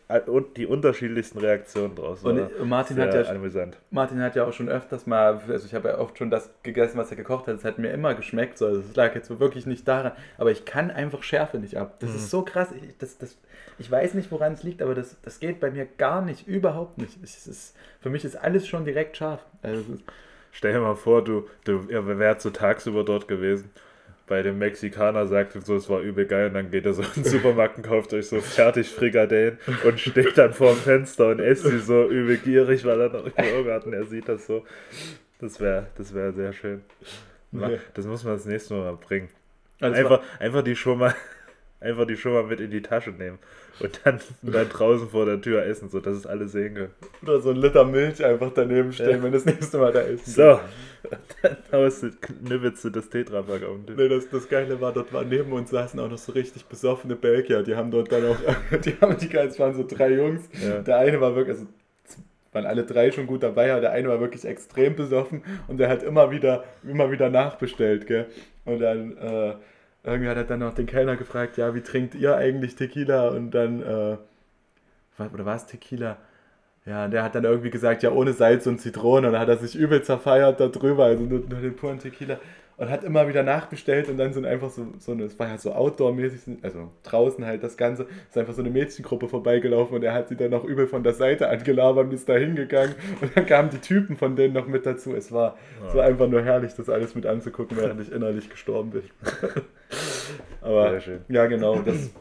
[0.55, 2.23] die unterschiedlichsten Reaktionen draus.
[2.23, 3.77] Und Martin hat, ja, amüsant.
[3.91, 6.97] Martin hat ja auch schon öfters mal, also ich habe ja oft schon das gegessen,
[6.97, 7.55] was er gekocht hat.
[7.55, 8.57] Es hat mir immer geschmeckt.
[8.57, 8.67] So.
[8.67, 10.11] Also es lag jetzt wirklich nicht daran.
[10.37, 11.97] Aber ich kann einfach Schärfe nicht ab.
[11.99, 12.15] Das mhm.
[12.17, 12.69] ist so krass.
[12.71, 13.37] Ich, das, das,
[13.79, 16.47] ich weiß nicht, woran es liegt, aber das, das geht bei mir gar nicht.
[16.47, 17.17] Überhaupt nicht.
[17.23, 19.43] Es ist, für mich ist alles schon direkt scharf.
[19.61, 19.83] Also,
[20.51, 23.69] Stell dir mal vor, du, du wärt so tagsüber dort gewesen.
[24.27, 27.23] Bei dem Mexikaner sagt so, es war übel geil und dann geht er so in
[27.23, 31.39] den Supermarkt und kauft euch so fertig Frikadellen und steht dann vor dem Fenster und
[31.39, 34.65] esst sie so übel gierig, weil er noch Hunger hat und er sieht das so.
[35.39, 36.81] Das wäre das wär sehr schön.
[37.93, 39.29] Das muss man das nächste Mal bringen.
[39.81, 41.15] Also einfach, einfach die schon mal
[41.81, 43.39] einfach die schon mal mit in die Tasche nehmen
[43.79, 46.93] und dann, dann draußen vor der Tür essen, sodass es alle sehen können.
[47.23, 49.23] Oder so ein Liter Milch einfach daneben stellen, ja.
[49.23, 50.25] wenn das nächste Mal da ist.
[50.25, 50.59] So,
[51.41, 52.11] dann haust du,
[52.41, 55.69] nibbelst du das Tetrapack auf den Nee, das, das Geile war, dort war neben uns
[55.69, 57.63] saßen auch noch so richtig besoffene Belgier.
[57.63, 58.37] Die haben dort dann auch,
[58.83, 60.49] die haben die es waren so drei Jungs.
[60.61, 60.79] Ja.
[60.79, 61.67] Der eine war wirklich, also
[62.51, 65.87] waren alle drei schon gut dabei, aber der eine war wirklich extrem besoffen und der
[65.87, 68.25] hat immer wieder, immer wieder nachbestellt, gell.
[68.65, 69.53] Und dann, äh,
[70.03, 73.29] irgendwie hat er dann noch den Kellner gefragt, ja, wie trinkt ihr eigentlich Tequila?
[73.29, 74.17] Und dann, äh,
[75.33, 76.17] oder war es Tequila?
[76.85, 79.27] Ja, der hat dann irgendwie gesagt, ja, ohne Salz und Zitrone.
[79.27, 82.39] Und dann hat er sich übel zerfeiert darüber, also nur, nur den puren Tequila.
[82.79, 85.57] Und hat immer wieder nachbestellt und dann sind einfach so, so eine, es war ja
[85.57, 90.13] so Outdoor-mäßig, also draußen halt das Ganze, ist einfach so eine Mädchengruppe vorbeigelaufen und er
[90.13, 92.95] hat sie dann noch übel von der Seite angelabert und ist da hingegangen.
[93.19, 95.13] Und dann kamen die Typen von denen noch mit dazu.
[95.13, 95.87] Es war, ja.
[95.89, 99.03] es war einfach nur herrlich, das alles mit anzugucken, während ich innerlich gestorben bin.
[100.61, 102.11] Aber ja, genau, das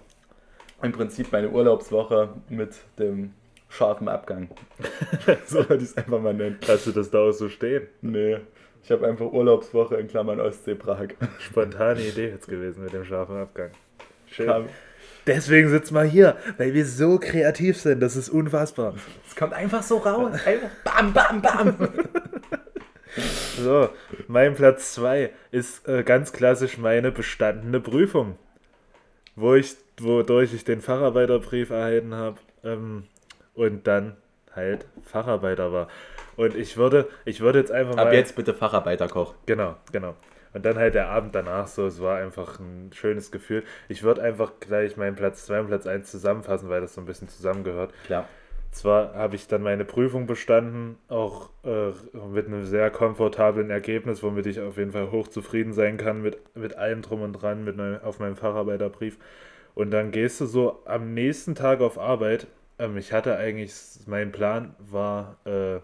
[0.83, 3.33] im Prinzip meine Urlaubswoche mit dem
[3.69, 4.49] scharfen Abgang.
[5.47, 6.59] so würde ich es einfach mal nennen.
[6.67, 7.87] Hast du das da auch so stehen?
[8.01, 8.39] Nee.
[8.83, 11.09] Ich habe einfach Urlaubswoche in Klammern Ostsee Prag.
[11.39, 13.71] Spontane Idee jetzt gewesen mit dem scharfen Abgang.
[14.27, 14.47] Schön.
[14.47, 14.69] Kam.
[15.27, 18.01] Deswegen sitzen wir hier, weil wir so kreativ sind.
[18.01, 18.95] Das ist unfassbar.
[19.27, 20.33] Es kommt einfach so raus.
[20.47, 21.89] Einfach bam, bam, bam.
[23.57, 23.89] So,
[24.29, 28.39] mein Platz 2 ist äh, ganz klassisch meine bestandene Prüfung,
[29.35, 33.05] wo ich, wodurch ich den Facharbeiterbrief erhalten habe ähm,
[33.55, 34.17] und dann
[34.59, 35.89] halt Facharbeiter war.
[36.37, 38.07] Und ich würde, ich würde jetzt einfach mal.
[38.07, 39.35] Ab jetzt bitte Facharbeiterkoch.
[39.47, 40.15] Genau, genau.
[40.55, 43.65] Und dann halt der Abend danach so, es war einfach ein schönes Gefühl.
[43.89, 47.07] Ich würde einfach gleich meinen Platz 2 und Platz 1 zusammenfassen, weil das so ein
[47.07, 47.93] bisschen zusammengehört.
[48.07, 48.27] Klar.
[48.71, 51.93] Zwar habe ich dann meine Prüfung bestanden, auch äh,
[52.33, 56.77] mit einem sehr komfortablen Ergebnis, womit ich auf jeden Fall hochzufrieden sein kann mit, mit
[56.77, 59.19] allem drum und dran, mit meinem, auf meinem Facharbeiterbrief.
[59.75, 62.47] Und dann gehst du so am nächsten Tag auf Arbeit.
[62.79, 63.75] Ähm, ich hatte eigentlich,
[64.07, 65.81] mein Plan war, äh,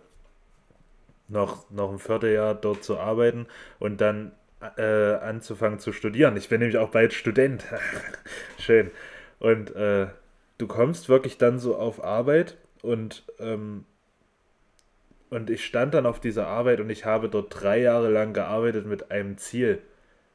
[1.28, 3.46] noch, noch ein Vierteljahr dort zu arbeiten
[3.78, 4.32] und dann
[4.76, 6.36] äh, anzufangen zu studieren.
[6.36, 7.64] Ich bin nämlich auch bald Student.
[8.58, 8.90] Schön.
[9.38, 10.06] Und äh,
[10.58, 13.84] du kommst wirklich dann so auf Arbeit und, ähm,
[15.30, 18.86] und ich stand dann auf dieser Arbeit und ich habe dort drei Jahre lang gearbeitet
[18.86, 19.80] mit einem Ziel.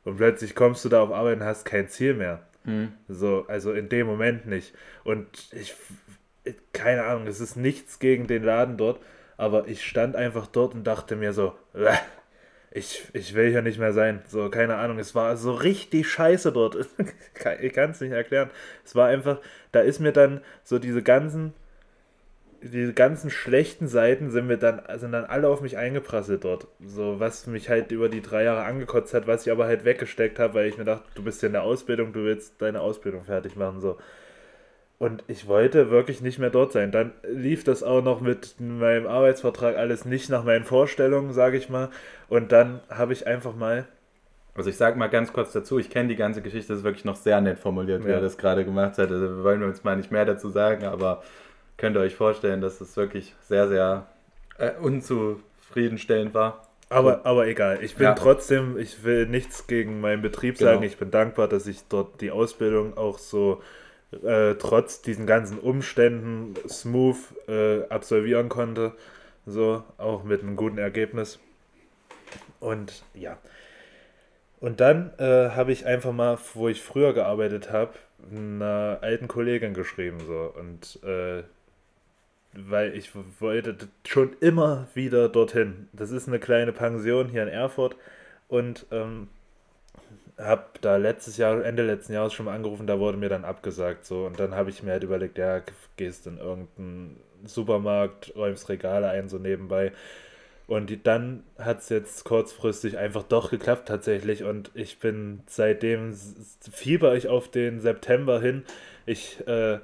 [0.03, 2.41] Und plötzlich kommst du da auf Arbeit und hast kein Ziel mehr.
[2.65, 2.93] Mhm.
[3.07, 4.73] So, also in dem Moment nicht.
[5.03, 5.75] Und ich,
[6.73, 8.99] keine Ahnung, es ist nichts gegen den Laden dort,
[9.37, 11.53] aber ich stand einfach dort und dachte mir so,
[12.71, 14.21] ich, ich will hier nicht mehr sein.
[14.27, 16.77] So, keine Ahnung, es war so richtig scheiße dort.
[17.61, 18.49] ich kann es nicht erklären.
[18.85, 19.39] Es war einfach,
[19.71, 21.53] da ist mir dann so diese ganzen
[22.61, 26.67] diese ganzen schlechten Seiten sind mir dann, sind dann alle auf mich eingeprasselt dort.
[26.85, 30.39] So, was mich halt über die drei Jahre angekotzt hat, was ich aber halt weggesteckt
[30.39, 33.23] habe, weil ich mir dachte, du bist ja in der Ausbildung, du willst deine Ausbildung
[33.23, 33.97] fertig machen, so.
[34.99, 36.91] Und ich wollte wirklich nicht mehr dort sein.
[36.91, 41.69] Dann lief das auch noch mit meinem Arbeitsvertrag alles nicht nach meinen Vorstellungen, sage ich
[41.69, 41.89] mal.
[42.27, 43.85] Und dann habe ich einfach mal.
[44.55, 47.05] Also ich sage mal ganz kurz dazu, ich kenne die ganze Geschichte, das ist wirklich
[47.05, 48.15] noch sehr nett formuliert, wie ja.
[48.15, 49.09] er das gerade gemacht hat.
[49.09, 51.23] Also wir wollen uns mal nicht mehr dazu sagen, aber
[51.77, 54.05] könnt ihr euch vorstellen, dass es wirklich sehr, sehr
[54.57, 56.67] äh, unzufriedenstellend war.
[56.89, 58.15] Aber, aber egal, ich bin ja.
[58.15, 60.71] trotzdem, ich will nichts gegen meinen Betrieb genau.
[60.71, 60.83] sagen.
[60.83, 63.61] Ich bin dankbar, dass ich dort die Ausbildung auch so
[64.11, 67.17] äh, trotz diesen ganzen Umständen smooth
[67.47, 68.93] äh, absolvieren konnte.
[69.45, 71.39] So, auch mit einem guten Ergebnis.
[72.59, 73.37] Und ja.
[74.59, 77.93] Und dann äh, habe ich einfach mal, wo ich früher gearbeitet habe,
[78.31, 80.19] einer alten Kollegin geschrieben.
[80.25, 80.53] So.
[80.57, 81.43] Und äh,
[82.53, 85.87] weil ich wollte schon immer wieder dorthin.
[85.93, 87.95] Das ist eine kleine Pension hier in Erfurt
[88.47, 89.27] und ähm,
[90.39, 94.05] habe da letztes Jahr, Ende letzten Jahres schon mal angerufen, da wurde mir dann abgesagt
[94.05, 95.61] so und dann habe ich mir halt überlegt, ja,
[95.97, 99.91] gehst in irgendeinen Supermarkt, räumst Regale ein so nebenbei
[100.67, 106.13] und die, dann hat es jetzt kurzfristig einfach doch geklappt tatsächlich und ich bin seitdem
[106.71, 108.63] fieber ich auf den September hin.
[109.05, 109.79] Ich äh,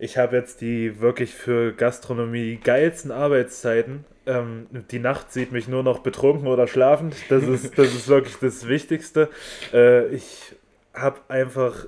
[0.00, 4.06] ich habe jetzt die wirklich für Gastronomie geilsten Arbeitszeiten.
[4.30, 7.16] Ähm, die Nacht sieht mich nur noch betrunken oder schlafend.
[7.28, 9.28] Das ist, das ist wirklich das Wichtigste.
[9.72, 10.54] Äh, ich
[10.94, 11.86] habe einfach,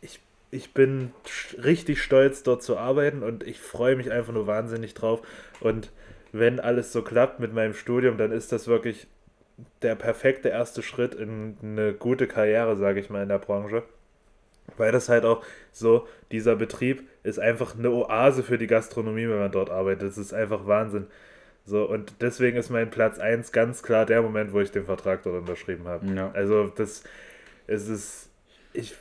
[0.00, 0.20] ich,
[0.52, 1.12] ich bin
[1.62, 5.20] richtig stolz, dort zu arbeiten und ich freue mich einfach nur wahnsinnig drauf.
[5.60, 5.90] Und
[6.30, 9.08] wenn alles so klappt mit meinem Studium, dann ist das wirklich
[9.82, 13.82] der perfekte erste Schritt in eine gute Karriere, sage ich mal, in der Branche.
[14.76, 19.38] Weil das halt auch so, dieser Betrieb ist einfach eine Oase für die Gastronomie, wenn
[19.38, 20.08] man dort arbeitet.
[20.08, 21.06] Das ist einfach Wahnsinn.
[21.66, 25.22] So, und deswegen ist mein Platz 1 ganz klar der Moment, wo ich den Vertrag
[25.22, 26.06] dort unterschrieben habe.
[26.14, 26.30] Ja.
[26.32, 27.04] Also, das
[27.66, 28.30] es ist,
[28.72, 28.94] ich,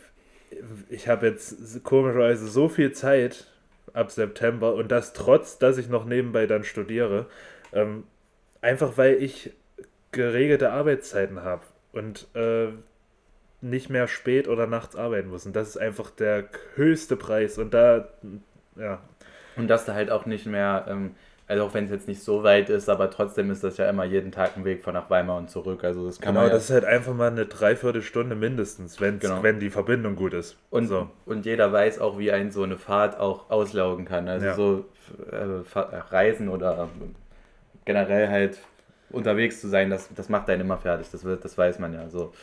[0.89, 3.47] ich habe jetzt komischerweise so viel Zeit
[3.93, 7.28] ab September und das trotz, dass ich noch nebenbei dann studiere.
[7.73, 8.06] Ähm,
[8.62, 9.52] einfach weil ich
[10.12, 11.63] geregelte Arbeitszeiten habe.
[11.91, 12.69] Und äh,
[13.62, 15.45] nicht mehr spät oder nachts arbeiten muss.
[15.45, 17.58] Und das ist einfach der höchste Preis.
[17.58, 18.10] Und da,
[18.76, 19.02] ja.
[19.56, 21.15] Und dass du halt auch nicht mehr, ähm,
[21.47, 24.06] also auch wenn es jetzt nicht so weit ist, aber trotzdem ist das ja immer
[24.06, 25.84] jeden Tag ein Weg von nach Weimar und zurück.
[25.84, 29.43] Also das kann genau, das ja ist halt einfach mal eine Dreiviertelstunde mindestens, genau.
[29.43, 30.58] wenn die Verbindung gut ist.
[30.69, 31.10] Und, so.
[31.25, 34.29] und jeder weiß auch, wie ein so eine Fahrt auch auslaugen kann.
[34.29, 34.53] Also ja.
[34.53, 34.86] so
[35.32, 36.88] äh, Reisen oder
[37.84, 38.60] generell halt
[39.10, 41.08] unterwegs zu sein, das, das macht einen immer fertig.
[41.12, 42.10] Das, das weiß man ja.
[42.10, 42.34] So.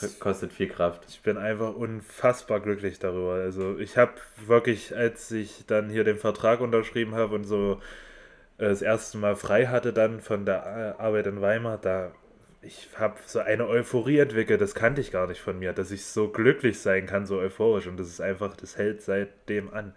[0.00, 1.04] Das kostet viel Kraft.
[1.08, 3.34] Ich bin einfach unfassbar glücklich darüber.
[3.34, 4.12] Also ich habe
[4.46, 7.80] wirklich, als ich dann hier den Vertrag unterschrieben habe und so
[8.58, 12.12] äh, das erste Mal frei hatte dann von der Arbeit in Weimar, da
[12.62, 16.04] ich habe so eine Euphorie entwickelt, das kannte ich gar nicht von mir, dass ich
[16.04, 17.88] so glücklich sein kann, so euphorisch.
[17.88, 19.94] Und das ist einfach, das hält seitdem an.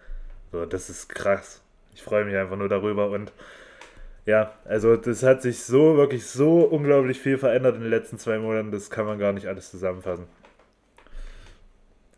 [0.51, 1.61] So, das ist krass.
[1.93, 3.31] Ich freue mich einfach nur darüber und
[4.25, 8.39] ja, also das hat sich so, wirklich so unglaublich viel verändert in den letzten zwei
[8.39, 10.25] Monaten, das kann man gar nicht alles zusammenfassen.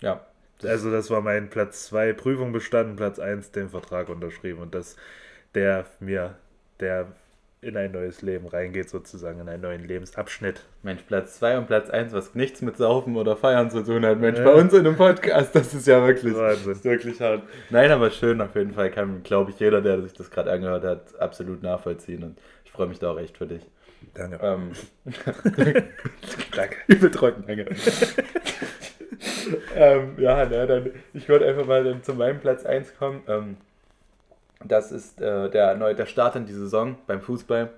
[0.01, 0.25] Ja.
[0.63, 4.95] Also das war mein Platz 2 Prüfung bestanden, Platz 1 den Vertrag unterschrieben und das,
[5.53, 6.35] der mir,
[6.79, 7.07] der
[7.59, 10.61] in ein neues Leben reingeht, sozusagen, in einen neuen Lebensabschnitt.
[10.83, 14.19] Mensch, Platz 2 und Platz 1, was nichts mit Saufen oder Feiern zu tun hat.
[14.19, 14.45] Mensch, ja.
[14.45, 16.71] bei uns in einem Podcast, das ist ja wirklich, Wahnsinn.
[16.71, 17.43] Ist wirklich hart.
[17.71, 18.91] Nein, aber schön auf jeden Fall.
[18.91, 22.23] Kann, glaube ich, jeder, der sich das gerade angehört hat, absolut nachvollziehen.
[22.23, 23.65] Und ich freue mich da auch echt für dich.
[24.13, 24.39] Danke.
[24.41, 24.71] Ähm,
[26.55, 26.77] danke.
[26.87, 27.65] Übel trocken, danke.
[29.75, 33.23] ähm, ja, na, dann, ich wollte einfach mal dann zu meinem Platz 1 kommen.
[33.27, 33.57] Ähm,
[34.63, 37.69] das ist äh, der, neu, der Start in die Saison beim Fußball.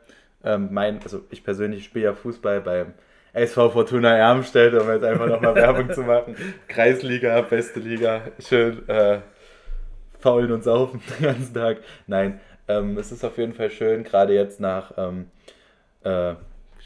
[0.43, 2.93] Ähm, mein, also ich persönlich spiele ja Fußball beim
[3.33, 6.35] SV Fortuna Ermstedt, um jetzt einfach nochmal Werbung zu machen.
[6.67, 9.19] Kreisliga, beste Liga, schön äh,
[10.19, 11.77] faulen und saufen den ganzen Tag.
[12.07, 15.29] Nein, ähm, es ist auf jeden Fall schön, gerade jetzt nach, ähm,
[16.03, 16.35] äh,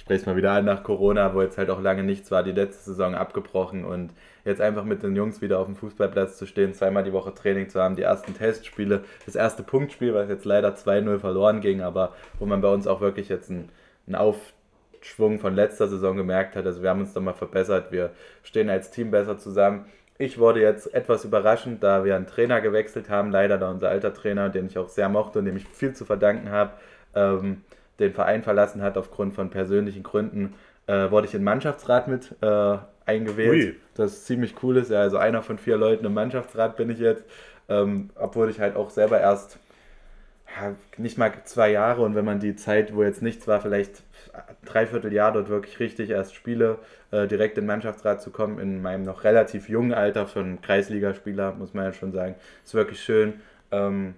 [0.03, 2.83] spreche mal wieder an, nach Corona, wo jetzt halt auch lange nichts war, die letzte
[2.83, 4.11] Saison abgebrochen und
[4.43, 7.69] jetzt einfach mit den Jungs wieder auf dem Fußballplatz zu stehen, zweimal die Woche Training
[7.69, 12.13] zu haben, die ersten Testspiele, das erste Punktspiel, was jetzt leider 2-0 verloren ging, aber
[12.37, 13.69] wo man bei uns auch wirklich jetzt einen,
[14.05, 16.65] einen Aufschwung von letzter Saison gemerkt hat.
[16.65, 18.11] Also wir haben uns da mal verbessert, wir
[18.43, 19.85] stehen als Team besser zusammen.
[20.17, 24.13] Ich wurde jetzt etwas überraschend, da wir einen Trainer gewechselt haben, leider da unser alter
[24.13, 26.73] Trainer, den ich auch sehr mochte und dem ich viel zu verdanken habe,
[27.15, 27.61] ähm,
[27.99, 30.55] den Verein verlassen hat aufgrund von persönlichen Gründen,
[30.87, 33.51] äh, wurde ich in den Mannschaftsrat mit äh, eingewählt.
[33.51, 33.75] Ui.
[33.95, 34.91] Das ziemlich cool ist.
[34.91, 37.23] Ja, also einer von vier Leuten im Mannschaftsrat bin ich jetzt.
[37.69, 39.57] Ähm, obwohl ich halt auch selber erst
[40.55, 44.03] ja, nicht mal zwei Jahre und wenn man die Zeit, wo jetzt nichts war, vielleicht
[44.65, 46.79] dreiviertel Jahr dort wirklich richtig erst spiele,
[47.11, 51.53] äh, direkt in den Mannschaftsrat zu kommen, in meinem noch relativ jungen Alter von Kreisligaspieler,
[51.53, 53.41] muss man ja schon sagen, ist wirklich schön.
[53.71, 54.15] Ähm,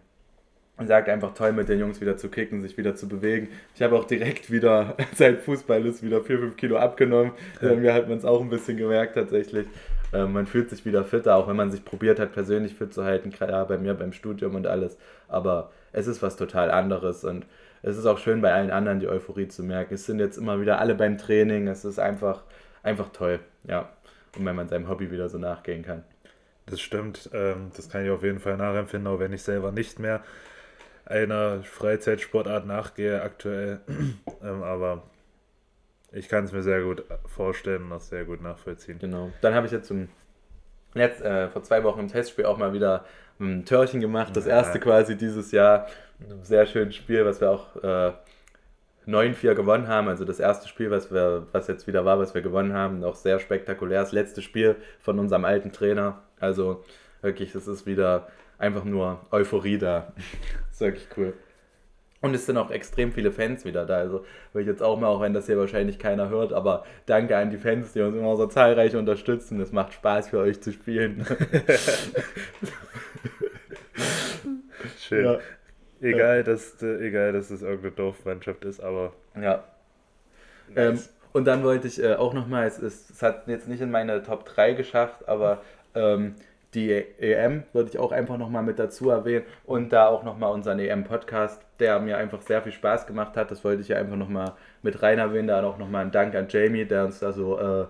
[0.83, 3.47] sagt einfach toll, mit den Jungs wieder zu kicken, sich wieder zu bewegen.
[3.75, 7.31] Ich habe auch direkt wieder, seit Fußball ist, wieder 4, 5 Kilo abgenommen.
[7.61, 7.73] Ja.
[7.75, 9.67] Mir hat man es auch ein bisschen gemerkt tatsächlich.
[10.13, 13.03] Ähm, man fühlt sich wieder fitter, auch wenn man sich probiert hat, persönlich fit zu
[13.03, 14.97] halten, gerade bei mir beim Studium und alles.
[15.27, 17.45] Aber es ist was total anderes und
[17.81, 19.93] es ist auch schön bei allen anderen die Euphorie zu merken.
[19.93, 21.67] Es sind jetzt immer wieder alle beim Training.
[21.67, 22.43] Es ist einfach,
[22.83, 23.89] einfach toll, ja.
[24.37, 26.03] Und wenn man seinem Hobby wieder so nachgehen kann.
[26.65, 27.29] Das stimmt.
[27.31, 30.23] Ähm, das kann ich auf jeden Fall nachempfinden, auch wenn ich selber nicht mehr
[31.05, 33.79] einer Freizeitsportart nachgehe aktuell.
[34.43, 35.03] ähm, aber
[36.11, 38.99] ich kann es mir sehr gut vorstellen und auch sehr gut nachvollziehen.
[38.99, 39.31] Genau.
[39.41, 40.07] Dann habe ich jetzt zum
[40.93, 43.05] Letzt, äh, vor zwei Wochen im Testspiel auch mal wieder
[43.39, 44.35] ein Törchen gemacht.
[44.35, 45.87] Das erste quasi dieses Jahr.
[46.21, 48.13] Ein sehr schönes Spiel, was wir auch äh,
[49.05, 50.07] 9-4 gewonnen haben.
[50.07, 53.03] Also das erste Spiel, was wir, was jetzt wieder war, was wir gewonnen haben.
[53.03, 53.99] Auch sehr spektakulär.
[53.99, 56.21] Das letzte Spiel von unserem alten Trainer.
[56.39, 56.85] Also
[57.21, 60.13] wirklich, es ist wieder einfach nur Euphorie da.
[60.67, 61.33] das ist wirklich cool.
[62.21, 63.97] Und es sind auch extrem viele Fans wieder da.
[63.97, 67.37] Also will ich jetzt auch mal, auch wenn das hier wahrscheinlich keiner hört, aber danke
[67.37, 69.61] an die Fans, die uns immer so zahlreich unterstützen.
[69.61, 71.23] Es macht Spaß für euch zu spielen.
[74.99, 75.25] Schön.
[75.25, 75.39] Ja.
[76.01, 79.13] Egal, dass, egal, dass es irgendeine Dorfmannschaft ist, aber.
[79.39, 79.63] Ja.
[80.73, 80.77] Nice.
[80.77, 80.99] Ähm,
[81.33, 84.45] und dann wollte ich äh, auch nochmal, es, es, hat jetzt nicht in meine Top
[84.45, 85.61] 3 geschafft, aber
[85.93, 86.35] ähm,
[86.75, 90.79] die EM würde ich auch einfach nochmal mit dazu erwähnen und da auch nochmal unseren
[90.79, 93.49] EM-Podcast, der mir einfach sehr viel Spaß gemacht hat.
[93.49, 95.47] Das wollte ich ja einfach nochmal mit rein erwähnen.
[95.47, 97.85] Da auch nochmal ein Dank an Jamie, der uns da so, äh,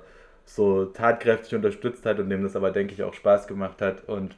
[0.45, 4.07] so tatkräftig unterstützt hat und dem das aber, denke ich, auch Spaß gemacht hat.
[4.07, 4.35] Und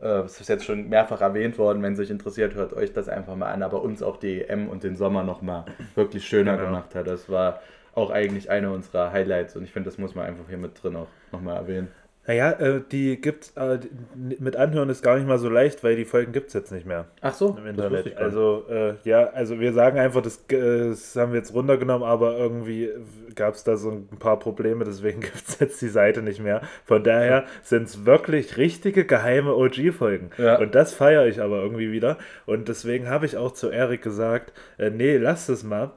[0.00, 1.82] äh, es ist jetzt schon mehrfach erwähnt worden.
[1.82, 3.62] Wenn es euch interessiert, hört euch das einfach mal an.
[3.62, 6.68] Aber uns auch die EM und den Sommer nochmal wirklich schöner genau.
[6.68, 7.06] gemacht hat.
[7.06, 7.60] Das war
[7.94, 10.96] auch eigentlich eine unserer Highlights und ich finde, das muss man einfach hier mit drin
[10.96, 11.88] auch nochmal erwähnen.
[12.30, 13.80] Naja, äh, die gibt's äh,
[14.14, 16.86] mit Anhören ist gar nicht mal so leicht, weil die Folgen gibt es jetzt nicht
[16.86, 17.06] mehr.
[17.22, 18.16] Ach so, im Internet.
[18.16, 22.90] Also äh, ja, also wir sagen einfach, das, das, haben wir jetzt runtergenommen, aber irgendwie
[23.34, 26.60] gab es da so ein paar Probleme, deswegen gibt es jetzt die Seite nicht mehr.
[26.84, 30.30] Von daher sind es wirklich richtige geheime OG-Folgen.
[30.38, 30.60] Ja.
[30.60, 32.16] Und das feiere ich aber irgendwie wieder.
[32.46, 35.90] Und deswegen habe ich auch zu Erik gesagt, äh, nee, lass es mal.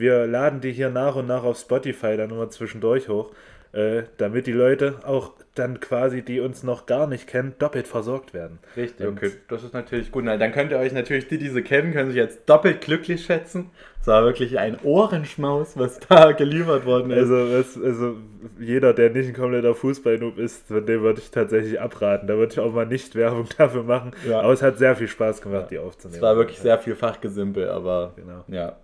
[0.00, 3.30] Wir laden die hier nach und nach auf Spotify dann immer zwischendurch hoch
[3.72, 8.34] äh, damit die Leute auch dann quasi, die uns noch gar nicht kennen, doppelt versorgt
[8.34, 8.58] werden.
[8.76, 10.24] Richtig, Und okay, das ist natürlich gut.
[10.24, 13.24] Na, dann könnt ihr euch natürlich, die, die diese kennen, können sich jetzt doppelt glücklich
[13.24, 13.70] schätzen.
[14.00, 17.18] Es war wirklich ein Ohrenschmaus, was da geliefert worden ist.
[17.18, 18.16] Also, es, also
[18.58, 22.26] jeder, der nicht ein kompletter Fußballnoob ist, von dem würde ich tatsächlich abraten.
[22.26, 24.12] Da würde ich auch mal nicht Werbung dafür machen.
[24.28, 24.40] Ja.
[24.40, 25.68] Aber es hat sehr viel Spaß gemacht, ja.
[25.68, 26.16] die aufzunehmen.
[26.16, 28.44] Es war wirklich sehr viel Fachgesimpel, aber genau.
[28.48, 28.76] ja,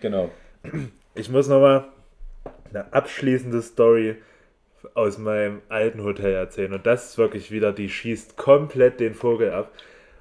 [0.00, 0.30] genau.
[1.14, 1.86] Ich muss nochmal
[2.70, 4.16] eine abschließende Story
[4.94, 6.72] aus meinem alten Hotel erzählen.
[6.72, 9.72] Und das ist wirklich wieder, die schießt komplett den Vogel ab.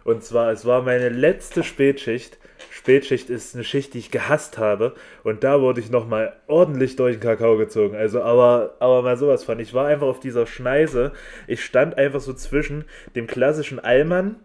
[0.04, 2.38] Und zwar, es war meine letzte Spätschicht.
[2.72, 4.96] Spätschicht ist eine Schicht, die ich gehasst habe.
[5.24, 7.96] Und da wurde ich nochmal ordentlich durch den Kakao gezogen.
[7.96, 9.60] Also, aber, aber mal sowas von.
[9.60, 11.12] Ich war einfach auf dieser Schneise.
[11.48, 14.38] Ich stand einfach so zwischen dem klassischen Allmann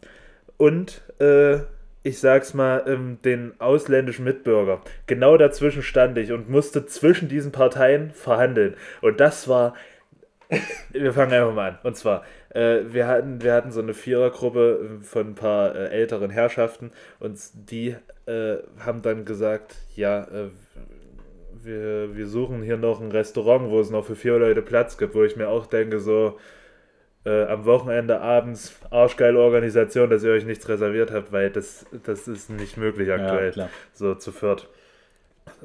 [0.57, 1.61] und, äh,
[2.05, 4.81] ich sag's mal, ähm, den ausländischen Mitbürger.
[5.09, 8.77] Genau dazwischen stand ich und musste zwischen diesen Parteien verhandeln.
[9.01, 9.75] Und das war
[10.93, 11.79] wir fangen einfach mal an.
[11.83, 16.31] Und zwar, äh, wir, hatten, wir hatten so eine Vierergruppe von ein paar äh, älteren
[16.31, 16.91] Herrschaften
[17.21, 17.39] und
[17.71, 20.51] die äh, haben dann gesagt, ja, äh,
[21.63, 25.15] wir, wir suchen hier noch ein Restaurant, wo es noch für vier Leute Platz gibt,
[25.15, 26.39] wo ich mir auch denke, so
[27.25, 32.29] äh, am Wochenende abends, arschgeile Organisation, dass ihr euch nichts reserviert habt, weil das, das
[32.29, 34.69] ist nicht möglich aktuell, ja, so zu viert.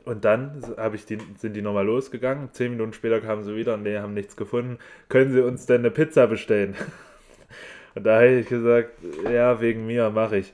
[0.05, 2.49] Und dann ich die, sind die nochmal losgegangen.
[2.51, 4.77] Zehn Minuten später kamen sie wieder und die haben nichts gefunden.
[5.07, 6.75] Können Sie uns denn eine Pizza bestellen?
[7.95, 8.91] Und da habe ich gesagt,
[9.29, 10.53] ja, wegen mir mache ich.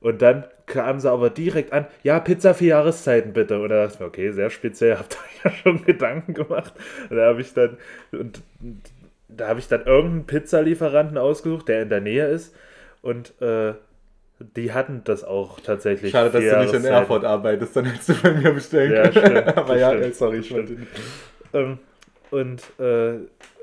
[0.00, 3.60] Und dann kamen sie aber direkt an, ja, Pizza für Jahreszeiten bitte.
[3.60, 6.72] Und da dachte ich mir, okay, sehr speziell, habt ihr ja schon Gedanken gemacht.
[7.10, 7.76] Und da habe ich dann,
[8.12, 8.40] und
[9.28, 12.54] da habe ich dann irgendeinen Pizzalieferanten ausgesucht, der in der Nähe ist.
[13.02, 13.74] Und äh,
[14.38, 16.12] die hatten das auch tatsächlich.
[16.12, 19.34] Schade, dass du nicht in Erfurt arbeitest, dann hättest du bei mir bestellen können.
[19.36, 20.14] Ja, stimmt, Aber ja, stimmt.
[20.14, 20.76] sorry, ich wollte.
[21.54, 21.78] Ähm,
[22.30, 23.14] und äh,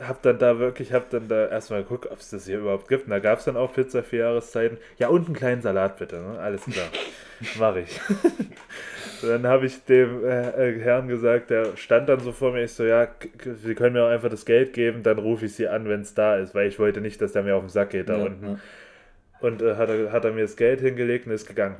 [0.01, 3.05] hab dann da wirklich, hab dann da erstmal geguckt, ob es das hier überhaupt gibt.
[3.05, 4.77] Und da gab es dann auch Pizza für Jahreszeiten.
[4.97, 6.39] Ja, und einen kleinen Salat bitte, ne?
[6.39, 6.87] Alles klar.
[7.59, 7.99] Mach ich.
[9.27, 12.73] Dann habe ich dem äh, äh, Herrn gesagt, der stand dann so vor mir, ich
[12.73, 13.07] so, ja,
[13.63, 16.13] Sie können mir auch einfach das Geld geben, dann rufe ich Sie an, wenn es
[16.13, 18.25] da ist, weil ich wollte nicht, dass der mir auf den Sack geht da ja,
[18.25, 18.45] unten.
[18.45, 18.59] Ja
[19.43, 21.75] und äh, hat, er, hat er mir das Geld hingelegt und ist gegangen.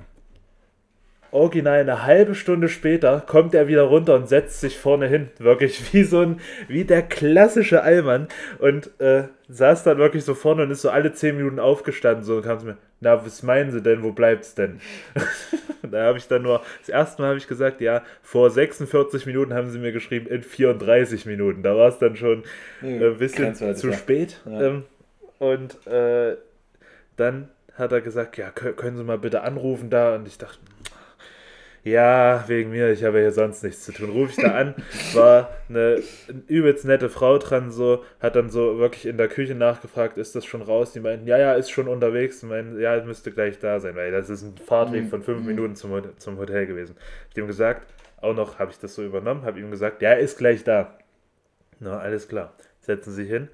[1.34, 5.30] Original eine halbe Stunde später kommt er wieder runter und setzt sich vorne hin.
[5.40, 8.28] Wirklich wie so ein, wie der klassische Allmann.
[8.60, 12.24] Und äh, saß dann wirklich so vorne und ist so alle zehn Minuten aufgestanden.
[12.24, 14.80] So kam es mir, na, was meinen Sie denn, wo bleibt's denn?
[15.92, 19.54] da habe ich dann nur, das erste Mal habe ich gesagt, ja, vor 46 Minuten
[19.54, 21.64] haben sie mir geschrieben, in 34 Minuten.
[21.64, 22.44] Da war es dann schon
[22.80, 24.42] hm, äh, ein bisschen zu spät.
[24.46, 24.62] Ja.
[24.62, 24.84] Ähm,
[25.40, 26.38] und äh,
[27.18, 30.16] dann hat er gesagt, ja, können Sie mal bitte anrufen da.
[30.16, 30.60] Und ich dachte,
[31.84, 34.10] ja, wegen mir, ich habe hier sonst nichts zu tun.
[34.10, 34.76] Rufe ich da an,
[35.14, 36.02] war eine,
[36.48, 40.46] übelst nette Frau dran, so, hat dann so wirklich in der Küche nachgefragt, ist das
[40.46, 40.94] schon raus?
[40.94, 42.40] Die meinten, ja, ja, ist schon unterwegs.
[42.40, 45.48] Die meinten, ja, müsste gleich da sein, weil das ist ein Fahrtweg von fünf mhm.
[45.48, 46.96] Minuten zum, zum Hotel gewesen.
[47.30, 50.14] Ich habe ihm gesagt, auch noch habe ich das so übernommen, habe ihm gesagt, ja,
[50.14, 50.98] ist gleich da.
[51.82, 52.54] Na, alles klar.
[52.80, 53.50] Setzen Sie sich hin.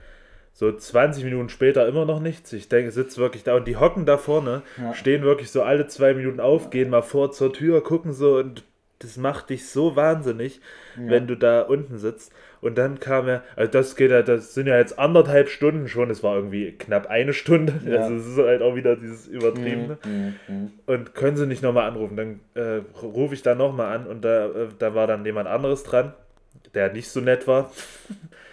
[0.54, 2.52] So 20 Minuten später immer noch nichts.
[2.54, 4.94] Ich denke, sitze wirklich da und die hocken da vorne, ja.
[4.94, 8.64] stehen wirklich so alle zwei Minuten auf, gehen mal vor zur Tür, gucken so und
[9.00, 10.60] das macht dich so wahnsinnig,
[10.98, 11.10] ja.
[11.10, 12.34] wenn du da unten sitzt.
[12.62, 16.10] Und dann kam er, also das geht ja, das sind ja jetzt anderthalb Stunden schon,
[16.10, 18.02] es war irgendwie knapp eine Stunde, ja.
[18.02, 19.98] also es ist halt auch wieder dieses Übertriebene.
[20.06, 20.72] Mhm, mhm.
[20.86, 22.18] Und können sie nicht nochmal anrufen?
[22.18, 25.84] Dann äh, rufe ich da nochmal an und da, äh, da war dann jemand anderes
[25.84, 26.14] dran,
[26.74, 27.72] der nicht so nett war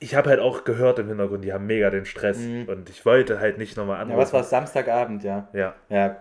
[0.00, 2.68] ich habe halt auch gehört im Hintergrund, die haben mega den Stress mhm.
[2.68, 4.18] und ich wollte halt nicht nochmal anrufen.
[4.18, 5.48] Ja, was war Samstagabend, ja?
[5.52, 5.74] Ja.
[5.88, 6.16] Ja,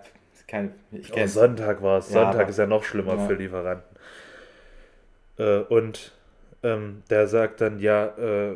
[0.47, 1.27] kein, ich kenne.
[1.27, 2.10] Sonntag war es.
[2.10, 3.27] Ja, Sonntag aber, ist ja noch schlimmer ja.
[3.27, 3.97] für Lieferanten.
[5.38, 6.13] Äh, und
[6.63, 8.56] ähm, der sagt dann, ja, äh,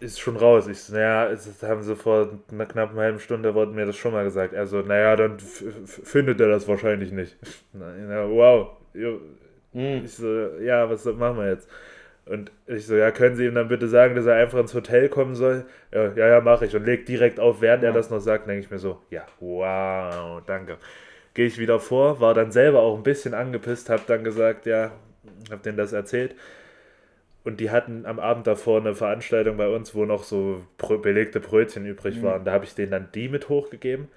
[0.00, 0.68] ist schon raus.
[0.68, 4.12] Ich so, naja, das haben sie vor einer knappen halben Stunde wurden mir das schon
[4.12, 4.54] mal gesagt.
[4.54, 7.36] Also, naja, dann findet er das wahrscheinlich nicht.
[7.72, 8.70] Na, wow.
[9.72, 10.02] Mhm.
[10.04, 11.68] Ich so, ja, was machen wir jetzt?
[12.28, 15.08] Und ich so, ja, können Sie ihm dann bitte sagen, dass er einfach ins Hotel
[15.08, 15.64] kommen soll?
[15.92, 16.76] Ja, ja, ja mache ich.
[16.76, 17.88] Und leg direkt auf, während ja.
[17.88, 20.76] er das noch sagt, denke ich mir so, ja, wow, danke.
[21.32, 24.92] Gehe ich wieder vor, war dann selber auch ein bisschen angepisst, habe dann gesagt, ja,
[25.50, 26.34] habe denen das erzählt.
[27.44, 30.62] Und die hatten am Abend davor eine Veranstaltung bei uns, wo noch so
[31.02, 32.22] belegte Brötchen übrig mhm.
[32.24, 32.44] waren.
[32.44, 34.08] Da habe ich denen dann die mit hochgegeben.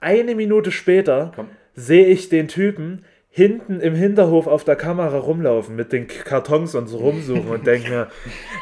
[0.00, 1.32] Eine Minute später
[1.74, 6.86] sehe ich den Typen, hinten im Hinterhof auf der Kamera rumlaufen mit den Kartons und
[6.86, 8.08] so rumsuchen und denke mir,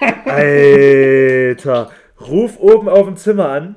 [0.24, 3.74] Alter, ruf oben auf dem Zimmer an.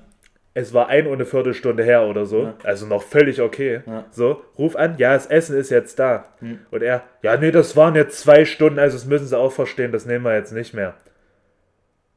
[0.54, 2.44] Es war ein und eine Viertelstunde her oder so.
[2.44, 2.56] Ja.
[2.64, 3.82] Also noch völlig okay.
[3.86, 4.06] Ja.
[4.10, 6.30] So, ruf an, ja, das Essen ist jetzt da.
[6.40, 6.60] Hm.
[6.72, 9.92] Und er, ja, nee, das waren jetzt zwei Stunden, also das müssen Sie auch verstehen,
[9.92, 10.94] das nehmen wir jetzt nicht mehr.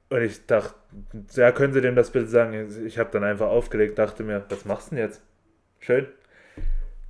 [0.08, 0.74] Und ich dachte,
[1.34, 2.68] ja, können Sie dem das bitte sagen?
[2.86, 5.20] Ich habe dann einfach aufgelegt, dachte mir, was machst du denn jetzt?
[5.80, 6.06] Schön,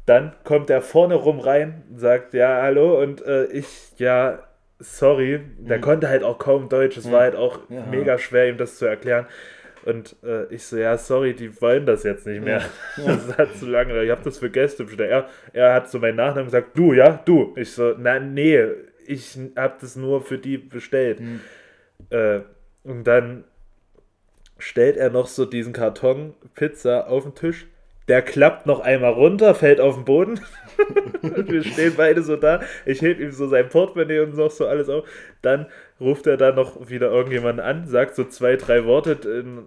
[0.09, 4.43] dann kommt er vorne rum rein, sagt, ja, hallo, und äh, ich, ja,
[4.79, 5.41] sorry.
[5.59, 5.83] Der mhm.
[5.83, 7.13] konnte halt auch kaum Deutsch, es mhm.
[7.13, 7.85] war halt auch ja.
[7.91, 9.27] mega schwer, ihm das zu erklären.
[9.85, 12.63] Und äh, ich so, ja, sorry, die wollen das jetzt nicht mehr.
[12.97, 13.05] Ja.
[13.27, 15.11] Das hat zu lange, ich habe das für Gäste bestellt.
[15.11, 17.55] Er, er hat so meinen Nachnamen gesagt, du, ja, du.
[17.57, 18.65] Ich so, na, nee,
[19.07, 21.21] ich habe das nur für die bestellt.
[21.21, 21.41] Mhm.
[22.11, 22.41] Äh,
[22.83, 23.45] und dann
[24.59, 27.67] stellt er noch so diesen Karton Pizza auf den Tisch.
[28.09, 30.41] Der klappt noch einmal runter, fällt auf den Boden.
[31.23, 32.61] wir stehen beide so da.
[32.87, 35.07] Ich heb ihm so sein Portemonnaie und noch so alles auf.
[35.43, 35.67] Dann
[36.01, 39.65] ruft er da noch wieder irgendjemanden an, sagt so zwei, drei Worte in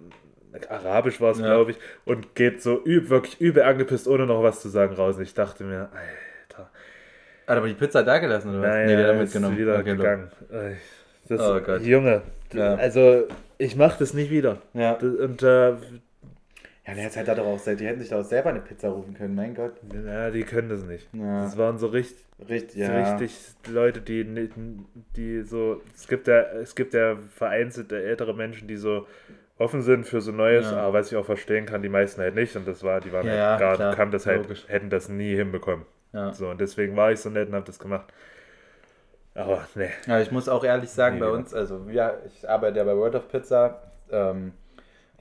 [0.68, 1.46] Arabisch war es, ja.
[1.46, 5.16] glaube ich, und geht so üb, wirklich übel angepisst, ohne noch was zu sagen, raus.
[5.16, 6.70] Und ich dachte mir, Alter.
[7.46, 8.68] Hat aber die Pizza da gelassen, oder was?
[8.68, 9.58] Naja, nee, der hat mitgenommen.
[9.58, 10.30] wieder okay, gegangen.
[11.28, 11.82] Das, oh Gott.
[11.82, 12.22] Junge,
[12.52, 12.74] ja.
[12.74, 13.24] also
[13.58, 14.58] ich mache das nicht wieder.
[14.74, 14.94] Ja.
[14.94, 15.72] und äh,
[16.86, 19.36] ja, der hat halt auch die hätten sich da auch selber eine Pizza rufen können,
[19.36, 19.74] mein Gott.
[20.04, 21.08] Ja, die können das nicht.
[21.12, 21.42] Ja.
[21.42, 23.02] Das waren so richtig, richtig, ja.
[23.02, 24.50] richtig Leute, die,
[25.16, 29.06] die so, es gibt ja, es gibt ja vereinzelte ältere Menschen, die so
[29.58, 30.78] offen sind für so Neues, ja.
[30.78, 32.56] aber was ich auch verstehen kann, die meisten halt nicht.
[32.56, 34.64] Und das war, die waren ja, halt gar, kam das halt, logisch.
[34.66, 35.86] hätten das nie hinbekommen.
[36.12, 36.32] Ja.
[36.32, 38.12] So, und deswegen war ich so nett und habe das gemacht.
[39.34, 39.90] Aber ne.
[40.06, 42.96] Ja, ich muss auch ehrlich sagen, nee, bei uns, also ja, ich arbeite ja bei
[42.96, 43.82] World of Pizza.
[44.10, 44.52] Ähm,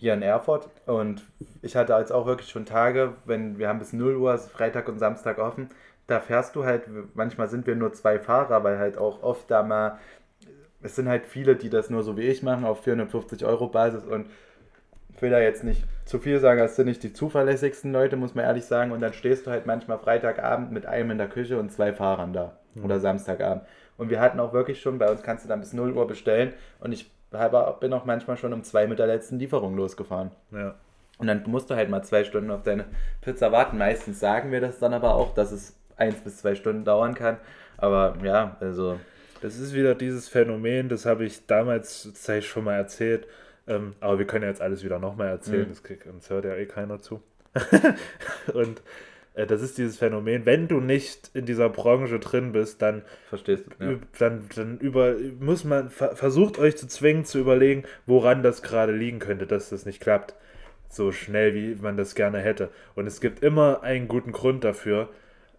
[0.01, 0.67] hier in Erfurt.
[0.87, 1.23] Und
[1.61, 4.97] ich hatte jetzt auch wirklich schon Tage, wenn wir haben bis 0 Uhr, Freitag und
[4.97, 5.69] Samstag offen,
[6.07, 6.83] da fährst du halt,
[7.13, 9.99] manchmal sind wir nur zwei Fahrer, weil halt auch oft da mal,
[10.81, 14.03] es sind halt viele, die das nur so wie ich machen, auf 450 Euro Basis
[14.03, 14.25] und
[15.15, 18.33] ich will da jetzt nicht zu viel sagen, das sind nicht die zuverlässigsten Leute, muss
[18.33, 18.91] man ehrlich sagen.
[18.91, 22.33] Und dann stehst du halt manchmal Freitagabend mit einem in der Küche und zwei Fahrern
[22.33, 22.57] da.
[22.73, 22.85] Mhm.
[22.85, 23.63] Oder Samstagabend.
[23.97, 26.53] Und wir hatten auch wirklich schon, bei uns kannst du dann bis 0 Uhr bestellen.
[26.79, 30.31] Und ich halber bin auch manchmal schon um zwei mit der letzten Lieferung losgefahren.
[30.51, 30.75] Ja.
[31.17, 32.85] Und dann musst du halt mal zwei Stunden auf deine
[33.21, 33.77] Pizza warten.
[33.77, 37.37] Meistens sagen wir das dann aber auch, dass es eins bis zwei Stunden dauern kann.
[37.77, 38.99] Aber ja, also.
[39.41, 43.27] Das ist wieder dieses Phänomen, das habe ich damals, das habe ich schon mal erzählt.
[43.67, 45.69] Ähm, aber wir können ja jetzt alles wieder nochmal erzählen, mhm.
[45.69, 47.21] das kriegt, uns hört ja eh keiner zu.
[48.53, 48.81] und
[49.33, 53.85] das ist dieses Phänomen, wenn du nicht in dieser Branche drin bist, dann verstehst du,
[53.85, 53.97] ja.
[54.19, 59.19] dann, dann über muss man versucht euch zu zwingen zu überlegen, woran das gerade liegen
[59.19, 60.35] könnte, dass das nicht klappt,
[60.89, 62.71] so schnell wie man das gerne hätte.
[62.95, 65.09] Und es gibt immer einen guten Grund dafür,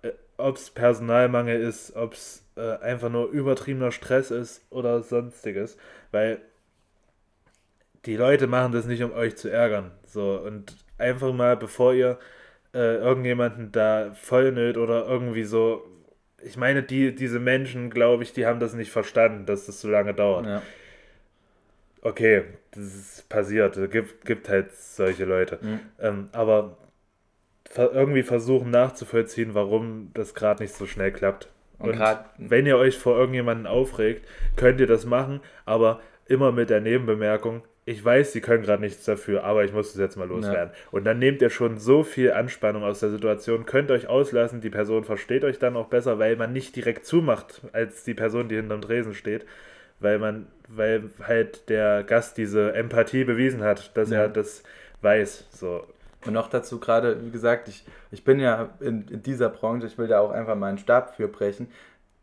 [0.02, 5.78] äh, ob es Personalmangel ist, ob es äh, einfach nur übertriebener Stress ist oder sonstiges,
[6.10, 6.42] weil
[8.04, 9.92] die Leute machen das nicht, um euch zu ärgern.
[10.06, 12.18] So und einfach mal, bevor ihr
[12.74, 15.84] äh, irgendjemanden da vollnöt oder irgendwie so.
[16.44, 19.88] Ich meine, die, diese Menschen, glaube ich, die haben das nicht verstanden, dass das so
[19.88, 20.46] lange dauert.
[20.46, 20.62] Ja.
[22.02, 22.42] Okay,
[22.72, 23.76] das ist passiert.
[23.76, 25.58] Es gibt, gibt halt solche Leute.
[25.62, 25.80] Mhm.
[26.00, 26.76] Ähm, aber
[27.76, 31.48] irgendwie versuchen nachzuvollziehen, warum das gerade nicht so schnell klappt.
[31.78, 32.00] Und, Und
[32.38, 37.62] wenn ihr euch vor irgendjemanden aufregt, könnt ihr das machen, aber immer mit der Nebenbemerkung,
[37.84, 40.72] ich weiß, sie können gerade nichts dafür, aber ich muss es jetzt mal loswerden.
[40.72, 40.88] Ja.
[40.92, 44.70] Und dann nehmt ihr schon so viel Anspannung aus der Situation, könnt euch auslassen, die
[44.70, 48.54] Person versteht euch dann auch besser, weil man nicht direkt zumacht als die Person, die
[48.54, 49.46] hinterm Tresen steht,
[49.98, 54.22] weil man, weil halt der Gast diese Empathie bewiesen hat, dass ja.
[54.22, 54.62] er das
[55.00, 55.48] weiß.
[55.50, 55.84] So.
[56.24, 59.98] Und noch dazu gerade, wie gesagt, ich, ich bin ja in, in dieser Branche, ich
[59.98, 61.68] will da auch einfach mal einen Stab für brechen.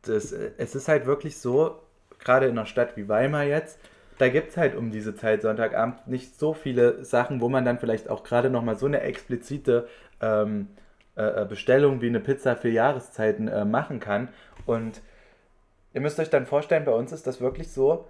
[0.03, 1.81] Das, es ist halt wirklich so,
[2.19, 3.77] gerade in einer Stadt wie Weimar jetzt,
[4.19, 7.79] da gibt es halt um diese Zeit Sonntagabend nicht so viele Sachen, wo man dann
[7.79, 9.87] vielleicht auch gerade nochmal so eine explizite
[10.21, 10.67] ähm,
[11.15, 14.27] äh, äh, Bestellung wie eine Pizza für Jahreszeiten äh, machen kann.
[14.65, 15.01] Und
[15.93, 18.07] ihr müsst euch dann vorstellen, bei uns ist das wirklich so,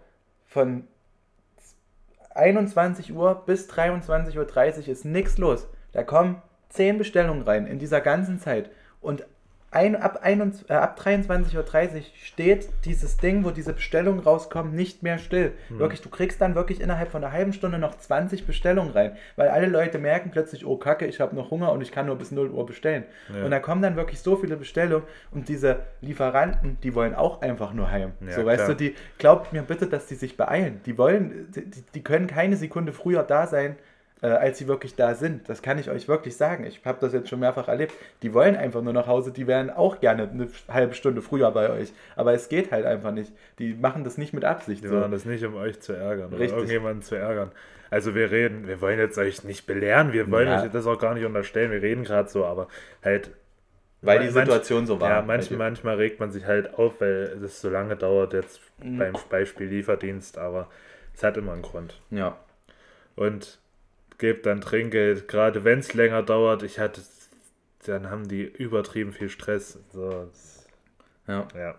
[0.47, 0.87] von
[2.31, 5.67] 21 Uhr bis 23.30 Uhr ist nichts los.
[5.91, 8.71] Da kommen 10 Bestellungen rein in dieser ganzen Zeit.
[8.99, 9.25] Und
[9.71, 15.19] ein, ab, äh, ab 23.30 Uhr steht dieses Ding, wo diese Bestellungen rauskommen, nicht mehr
[15.19, 15.53] still.
[15.69, 15.79] Mhm.
[15.79, 19.49] Wirklich, du kriegst dann wirklich innerhalb von einer halben Stunde noch 20 Bestellungen rein, weil
[19.49, 22.31] alle Leute merken plötzlich, oh Kacke, ich habe noch Hunger und ich kann nur bis
[22.31, 23.03] 0 Uhr bestellen.
[23.33, 23.45] Ja.
[23.45, 27.73] Und da kommen dann wirklich so viele Bestellungen und diese Lieferanten, die wollen auch einfach
[27.73, 28.13] nur heim.
[28.25, 28.69] Ja, so, weißt klar.
[28.69, 30.81] du, die, glaubt mir bitte, dass die sich beeilen.
[30.87, 33.75] Die wollen, die, die können keine Sekunde früher da sein,
[34.21, 35.47] äh, als sie wirklich da sind.
[35.49, 36.65] Das kann ich euch wirklich sagen.
[36.65, 37.93] Ich habe das jetzt schon mehrfach erlebt.
[38.21, 41.69] Die wollen einfach nur nach Hause, die wären auch gerne eine halbe Stunde früher bei
[41.69, 41.93] euch.
[42.15, 43.31] Aber es geht halt einfach nicht.
[43.59, 44.83] Die machen das nicht mit Absicht.
[44.83, 44.95] Die so.
[44.95, 46.49] machen das nicht, um euch zu ärgern Richtig.
[46.49, 47.51] oder irgendjemanden zu ärgern.
[47.89, 50.61] Also wir reden, wir wollen jetzt euch nicht belehren, wir wollen ja.
[50.63, 52.67] euch das auch gar nicht unterstellen, wir reden gerade so, aber
[53.03, 53.31] halt
[54.01, 55.09] weil die Situation manch, so war.
[55.09, 58.97] Ja, manch, manchmal regt man sich halt auf, weil es so lange dauert jetzt mhm.
[58.97, 60.69] beim Beispiel Lieferdienst, aber
[61.13, 61.99] es hat immer einen Grund.
[62.09, 62.37] Ja.
[63.15, 63.59] Und
[64.19, 66.61] gebt dann Trinkgeld, gerade wenn es länger dauert.
[66.63, 67.01] Ich hatte,
[67.85, 69.79] dann haben die übertrieben viel Stress.
[69.91, 70.29] So,
[71.27, 71.47] ja.
[71.55, 71.75] ja.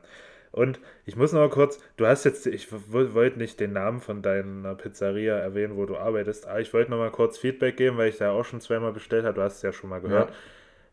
[0.53, 4.20] Und ich muss noch mal kurz, du hast jetzt, ich wollte nicht den Namen von
[4.20, 8.09] deiner Pizzeria erwähnen, wo du arbeitest, aber ich wollte noch mal kurz Feedback geben, weil
[8.09, 10.32] ich da auch schon zweimal bestellt habe, du hast es ja schon mal gehört.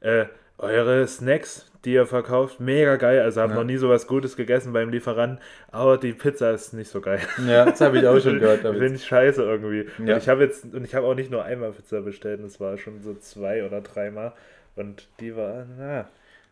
[0.02, 0.22] Ja.
[0.22, 0.28] Äh,
[0.60, 3.22] eure Snacks, die er verkauft, mega geil.
[3.22, 3.60] Also habe Ja.
[3.60, 5.40] noch nie sowas Gutes gegessen beim Lieferanten,
[5.72, 7.20] aber die Pizza ist nicht so geil.
[7.48, 8.62] Ja, das habe ich auch schon gehört.
[8.62, 9.88] Finde ich scheiße irgendwie.
[10.06, 10.16] Ja.
[10.16, 12.78] Und ich habe jetzt, und ich habe auch nicht nur einmal Pizza bestellt, das war
[12.78, 14.34] schon so zwei oder dreimal.
[14.76, 16.08] Und die war, na.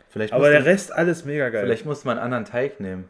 [0.09, 1.63] Vielleicht Aber der Rest alles mega geil.
[1.65, 3.09] Vielleicht muss man einen anderen Teig nehmen.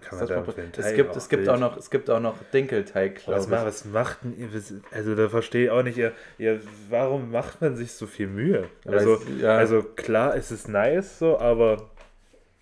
[0.00, 3.16] Kann Das man da es gibt, es gibt auch noch, es gibt auch noch Dinkelteig,
[3.24, 3.50] glaube ich.
[3.50, 4.48] was macht denn ihr?
[4.90, 8.68] Also da verstehe ich auch nicht, ihr, ihr, warum macht man sich so viel Mühe?
[8.86, 9.56] Also, es- ja.
[9.56, 11.90] also klar, es ist nice so, aber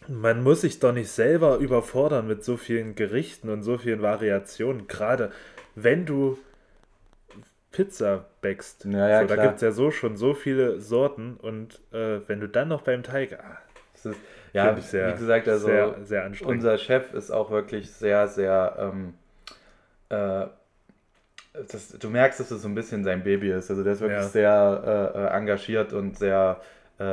[0.09, 4.89] man muss sich doch nicht selber überfordern mit so vielen Gerichten und so vielen Variationen.
[4.89, 5.31] Gerade
[5.76, 6.37] wenn du
[7.70, 8.85] Pizza backst.
[8.87, 12.41] Ja, ja, so, da gibt es ja so schon so viele Sorten und äh, wenn
[12.41, 13.59] du dann noch beim Teig, ah,
[13.95, 14.18] Es ist,
[14.53, 16.57] ja, sehr- wie gesagt, also sehr, sehr anstrengend.
[16.57, 19.14] unser Chef ist auch wirklich sehr, sehr, ähm,
[20.09, 20.46] äh,
[21.68, 23.70] das, du merkst, dass es so ein bisschen sein Baby ist.
[23.70, 24.28] Also der ist wirklich Ja.
[24.28, 26.61] sehr äh, äh, engagiert und sehr,
[27.01, 27.05] äh,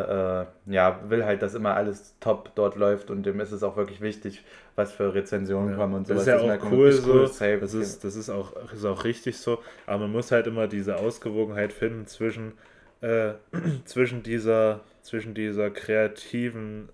[0.41, 3.77] äh, ja, will halt, dass immer alles top dort läuft und dem ist es auch
[3.77, 4.43] wirklich wichtig,
[4.75, 6.27] was für Rezensionen kommen und das sowas.
[6.27, 7.25] ist ja merkt auch cool wirklich so.
[7.25, 7.57] safe.
[7.59, 9.59] Das ist, das ist, auch, ist auch richtig so.
[9.87, 12.53] Aber man muss halt immer diese Ausgewogenheit finden zwischen,
[13.01, 13.31] äh,
[13.85, 16.89] zwischen, dieser, zwischen dieser kreativen,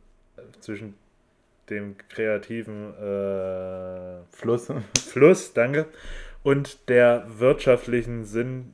[0.59, 0.95] zwischen
[1.69, 4.71] dem kreativen äh, Fluss.
[5.09, 5.87] Fluss, danke,
[6.43, 8.73] und der wirtschaftlichen Sinn,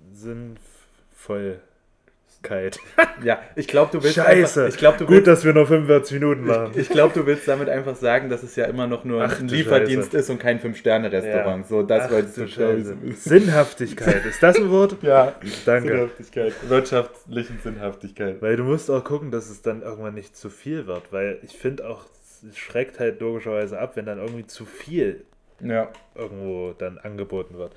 [2.42, 2.80] Sinnvollkeit.
[3.24, 4.62] ja, ich glaube, du willst Scheiße.
[4.62, 6.72] einfach, ich glaube, du Gut, willst, dass wir nur 45 Minuten machen.
[6.74, 9.40] ich, ich glaube, du willst damit einfach sagen, dass es ja immer noch nur Ach
[9.40, 10.18] ein Lieferdienst Scheiße.
[10.18, 11.64] ist und kein Fünf-Sterne-Restaurant.
[11.64, 11.68] Ja.
[11.68, 12.98] So, das Ach wolltest du glaub Scheiße.
[13.16, 14.96] Sinnhaftigkeit, ist das ein Wort?
[15.02, 15.34] Ja,
[15.66, 15.90] Danke.
[15.90, 16.54] Sinnhaftigkeit.
[16.70, 18.42] Wirtschaftlichen Sinnhaftigkeit.
[18.42, 21.58] Weil du musst auch gucken, dass es dann irgendwann nicht zu viel wird, weil ich
[21.58, 22.06] finde auch,
[22.50, 25.24] es schreckt halt logischerweise ab, wenn dann irgendwie zu viel
[25.62, 25.90] Ja.
[26.16, 27.74] irgendwo dann angeboten wird.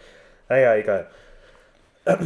[0.49, 1.09] Naja, egal.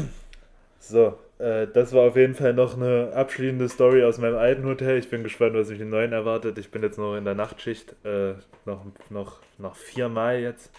[0.79, 4.99] So, äh, das war auf jeden Fall noch eine abschließende Story aus meinem alten Hotel.
[4.99, 6.59] Ich bin gespannt, was mich im neuen erwartet.
[6.59, 8.35] Ich bin jetzt noch in der Nachtschicht, äh,
[8.65, 10.71] noch, noch, noch viermal jetzt.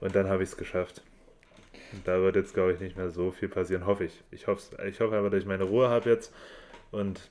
[0.00, 1.02] Und dann habe ich es geschafft.
[1.92, 4.22] Und da wird jetzt, glaube ich, nicht mehr so viel passieren, hoffe ich.
[4.30, 6.32] Ich hoffe, ich hoffe einfach, dass ich meine Ruhe habe jetzt
[6.92, 7.28] und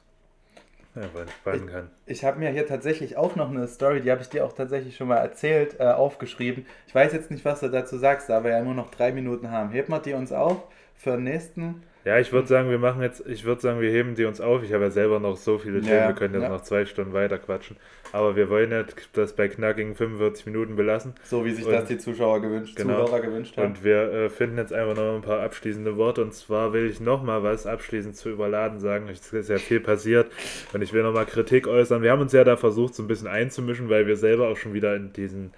[0.96, 1.90] einfach entspannen kann.
[2.06, 4.98] Ich habe mir hier tatsächlich auch noch eine Story, die habe ich dir auch tatsächlich
[4.98, 6.66] schon mal erzählt, äh, aufgeschrieben.
[6.88, 9.50] Ich weiß jetzt nicht, was du dazu sagst, da wir ja nur noch drei Minuten
[9.50, 9.72] haben.
[9.72, 10.64] Hebt man die uns auf
[10.96, 11.84] für den nächsten?
[12.06, 14.64] Ja, ich würde sagen, wir machen jetzt, ich würde sagen, wir heben die uns auf.
[14.64, 16.50] Ich habe ja selber noch so viele Ja, Themen, wir können jetzt ja.
[16.50, 17.76] noch zwei Stunden weiter quatschen.
[18.14, 21.14] Aber wir wollen ja das bei knackigen 45 Minuten belassen.
[21.24, 23.06] So wie sich Und- das die Zuschauer gewünscht, Genau.
[23.06, 23.68] Zuhörer gewünscht haben.
[23.68, 26.22] Und wir äh, finden jetzt einfach noch ein paar abschließende Worte.
[26.22, 29.08] Und zwar will ich nochmal was abschließend zu überladen sagen.
[29.10, 30.32] Es ist ja viel passiert.
[30.74, 32.02] Und ich will nochmal Kritik äußern.
[32.02, 34.74] Wir haben uns ja da versucht, so ein bisschen einzumischen, weil wir selber auch schon
[34.74, 35.52] wieder in diesen,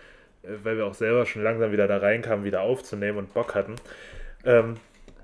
[0.43, 3.75] äh, weil wir auch selber schon langsam wieder da reinkamen, wieder aufzunehmen und Bock hatten.
[4.43, 4.73] Ähm,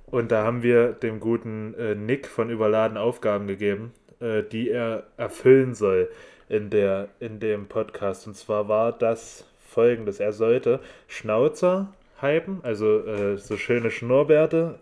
[0.07, 5.03] und da haben wir dem guten äh, Nick von Überladen Aufgaben gegeben, äh, die er
[5.17, 6.09] erfüllen soll
[6.49, 8.25] in, der, in dem Podcast.
[8.27, 14.79] Und zwar war das folgendes: Er sollte Schnauzer hypen, also äh, so schöne Schnurrbärte,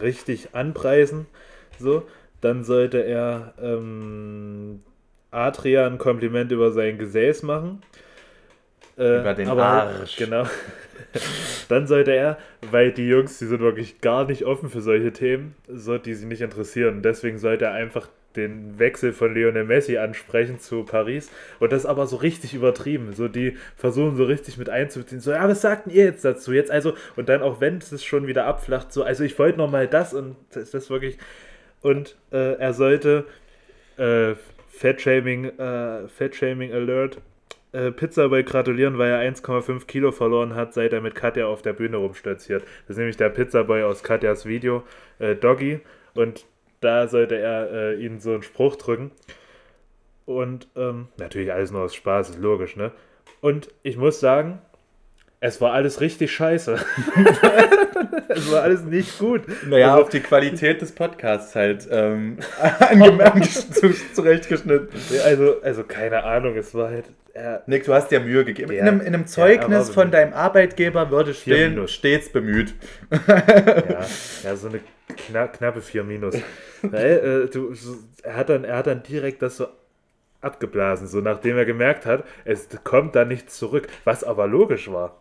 [0.00, 1.26] richtig anpreisen.
[1.78, 2.04] So.
[2.40, 4.80] Dann sollte er ähm,
[5.32, 7.82] Adria ein Kompliment über sein Gesäß machen.
[8.96, 10.16] Äh, Über den Arsch.
[10.16, 10.44] Genau.
[11.68, 12.38] Dann sollte er,
[12.70, 16.26] weil die Jungs, die sind wirklich gar nicht offen für solche Themen, so die sie
[16.26, 17.02] nicht interessieren.
[17.02, 21.30] Deswegen sollte er einfach den Wechsel von Lionel Messi ansprechen zu Paris.
[21.60, 23.12] Und das aber so richtig übertrieben.
[23.12, 25.20] So die versuchen so richtig mit einzubeziehen.
[25.20, 26.52] So, ja, was sagten ihr jetzt dazu?
[26.52, 29.70] Jetzt also, und dann auch wenn es schon wieder abflacht, so, also ich wollte noch
[29.70, 31.18] mal das und das, das wirklich.
[31.80, 33.24] Und äh, er sollte
[33.96, 34.34] äh,
[34.68, 37.18] Fettshaming, äh, Fettshaming Alert
[37.72, 41.72] äh, Pizzaboy gratulieren, weil er 1,5 Kilo verloren hat, seit er mit Katja auf der
[41.72, 42.62] Bühne rumstolziert.
[42.62, 44.82] Das ist nämlich der Pizzaboy aus Katjas Video,
[45.18, 45.80] äh, Doggy.
[46.14, 46.46] Und
[46.80, 49.10] da sollte er äh, ihnen so einen Spruch drücken.
[50.26, 52.92] Und ähm, natürlich alles nur aus Spaß, ist logisch, ne?
[53.40, 54.60] Und ich muss sagen,
[55.40, 56.76] es war alles richtig scheiße.
[58.28, 59.42] es war alles nicht gut.
[59.66, 62.38] Naja, Also- auf die Qualität des Podcasts halt ähm,
[64.14, 64.88] zurechtgeschnitten.
[65.24, 67.06] Also, also keine Ahnung, es war halt.
[67.34, 68.72] Äh, Nick, du hast dir Mühe gegeben.
[68.72, 68.80] Ja.
[68.82, 71.92] In, einem, in einem Ja, Zeugnis aber- von deinem Arbeitgeber würde Vier stehen, Minus.
[71.92, 72.74] stets bemüht.
[73.28, 74.04] ja,
[74.44, 74.80] ja, so eine
[75.28, 76.34] kna knappe 4 Minus.
[76.82, 77.72] Weil, äh, du,
[78.22, 79.68] er, hat dann, er hat dann direkt das so
[80.40, 85.20] abgeblasen, so nachdem er gemerkt hat, es kommt da nichts zurück, was aber logisch war.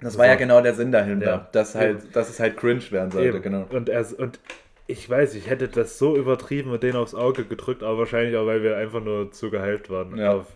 [0.00, 1.48] Das war ja genau der Sinn dahinter, Ja.
[1.52, 3.28] dass, halt, dass es halt cringe werden sollte.
[3.28, 3.42] Eben.
[3.42, 3.66] Genau.
[3.70, 4.38] Und, er, und
[4.86, 8.46] ich weiß, ich hätte das so übertrieben und den aufs Auge gedrückt, aber wahrscheinlich auch,
[8.46, 10.32] weil wir einfach nur zu gehypt waren Ja.
[10.34, 10.46] auf,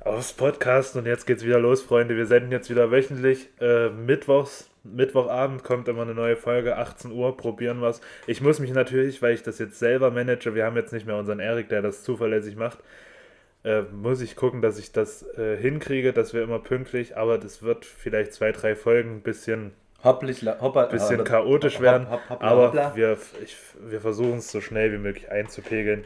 [0.00, 2.16] aufs Podcast und jetzt geht's wieder los, Freunde.
[2.16, 3.48] Wir senden jetzt wieder wöchentlich.
[3.60, 8.00] Äh, mittwochs, Mittwochabend kommt immer eine neue Folge, 18 Uhr, probieren was.
[8.26, 11.16] Ich muss mich natürlich, weil ich das jetzt selber manage, wir haben jetzt nicht mehr
[11.16, 12.78] unseren Erik, der das zuverlässig macht,
[13.64, 17.62] äh, muss ich gucken, dass ich das äh, hinkriege, dass wir immer pünktlich, aber das
[17.62, 19.72] wird vielleicht zwei, drei Folgen ein bisschen
[20.04, 22.94] Hopplich, hoppa, bisschen äh, chaotisch hopp, werden, hopp, hoppla, aber hoppla.
[22.94, 26.04] wir, ich, wir versuchen es so schnell wie möglich einzupegeln.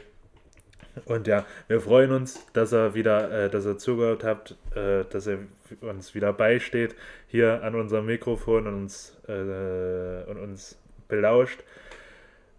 [1.05, 5.27] Und ja, wir freuen uns, dass ihr wieder, äh, dass ihr zugehört habt, äh, dass
[5.27, 5.39] ihr
[5.81, 6.95] uns wieder beisteht
[7.27, 10.77] hier an unserem Mikrofon und uns, äh, und uns
[11.07, 11.63] belauscht.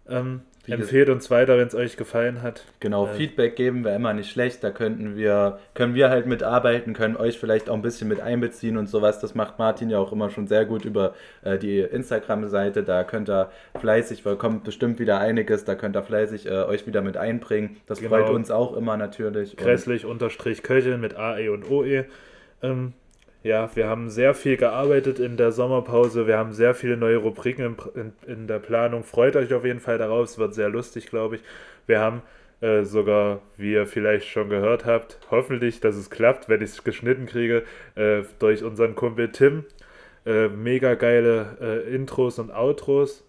[0.07, 2.63] Ähm, empfehlt uns weiter, wenn es euch gefallen hat.
[2.79, 4.63] Genau, Äh, Feedback geben wäre immer nicht schlecht.
[4.63, 8.77] Da könnten wir, können wir halt mitarbeiten, können euch vielleicht auch ein bisschen mit einbeziehen
[8.77, 9.19] und sowas.
[9.19, 11.13] Das macht Martin ja auch immer schon sehr gut über
[11.43, 12.83] äh, die Instagram-Seite.
[12.83, 13.49] Da könnt ihr
[13.79, 17.77] fleißig, weil kommt bestimmt wieder einiges, da könnt ihr fleißig äh, euch wieder mit einbringen.
[17.87, 18.09] Das Genau.
[18.15, 19.55] freut uns auch immer natürlich.
[19.57, 22.05] Grässlich unterstrich Köcheln mit AE und OE.
[22.61, 22.93] Ähm,
[23.45, 26.25] ja, wir haben sehr viel gearbeitet in der Sommerpause.
[26.25, 29.03] Wir haben sehr viele neue Rubriken in, in, in der Planung.
[29.03, 30.23] Freut euch auf jeden Fall darauf.
[30.29, 31.43] Es wird sehr lustig, glaube ich.
[31.85, 32.23] Wir haben
[32.61, 36.83] äh, sogar, wie ihr vielleicht schon gehört habt, hoffentlich, dass es klappt, wenn ich es
[36.83, 39.65] geschnitten kriege, äh, durch unseren Kumpel Tim.
[40.25, 43.24] Äh, mega geile äh, Intros und Outros.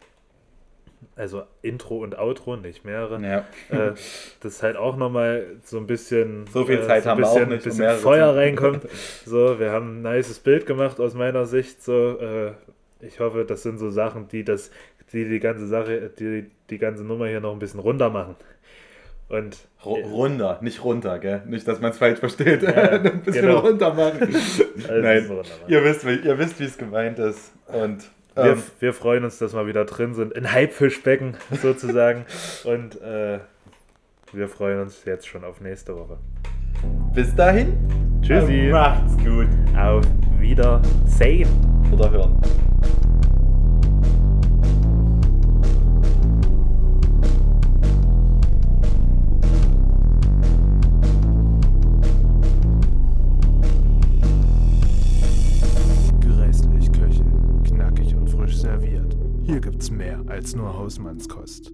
[1.15, 3.21] Also Intro und Outro, nicht mehrere.
[3.23, 3.45] ja.
[3.71, 3.93] Äh,
[4.41, 7.29] das halt auch nochmal so ein bisschen, So viel äh, Zeit so ein haben wir
[7.29, 8.83] auch bisschen, nicht, um bisschen mehrere Feuer zu- reinkommt.
[9.25, 11.83] So, wir haben ein nices Bild gemacht aus meiner Sicht.
[11.83, 12.53] So, äh,
[13.01, 14.71] ich hoffe, das sind so Sachen, die das,
[15.13, 18.37] die die ganze Sache, die die ganze Nummer hier noch ein bisschen runter machen.
[19.29, 21.43] Und Ru- Runter, nicht runter, gell?
[21.47, 22.63] Nicht, dass man es falsch versteht.
[22.63, 23.59] Ja, ein bisschen genau.
[23.59, 24.21] runter machen.
[24.23, 25.65] Also Nein, so runter machen.
[25.73, 27.53] ihr wisst, ihr wisst, wie es gemeint ist.
[27.67, 28.05] Und
[28.37, 32.27] wir, ähm, wir freuen uns, dass wir wieder drin sind, in Hypefischbecken sozusagen.
[32.65, 33.41] Und äh,
[34.33, 36.19] wir freuen uns jetzt schon auf nächste Woche.
[37.15, 37.73] bis dahin.
[38.23, 38.69] Tschüssi.
[38.71, 39.49] Macht's gut.
[39.77, 40.05] Auf
[40.39, 41.49] Wiedersehen.
[41.93, 42.41] Oder hören.
[59.47, 61.73] Hier gibt's mehr als nur Hausmannskost.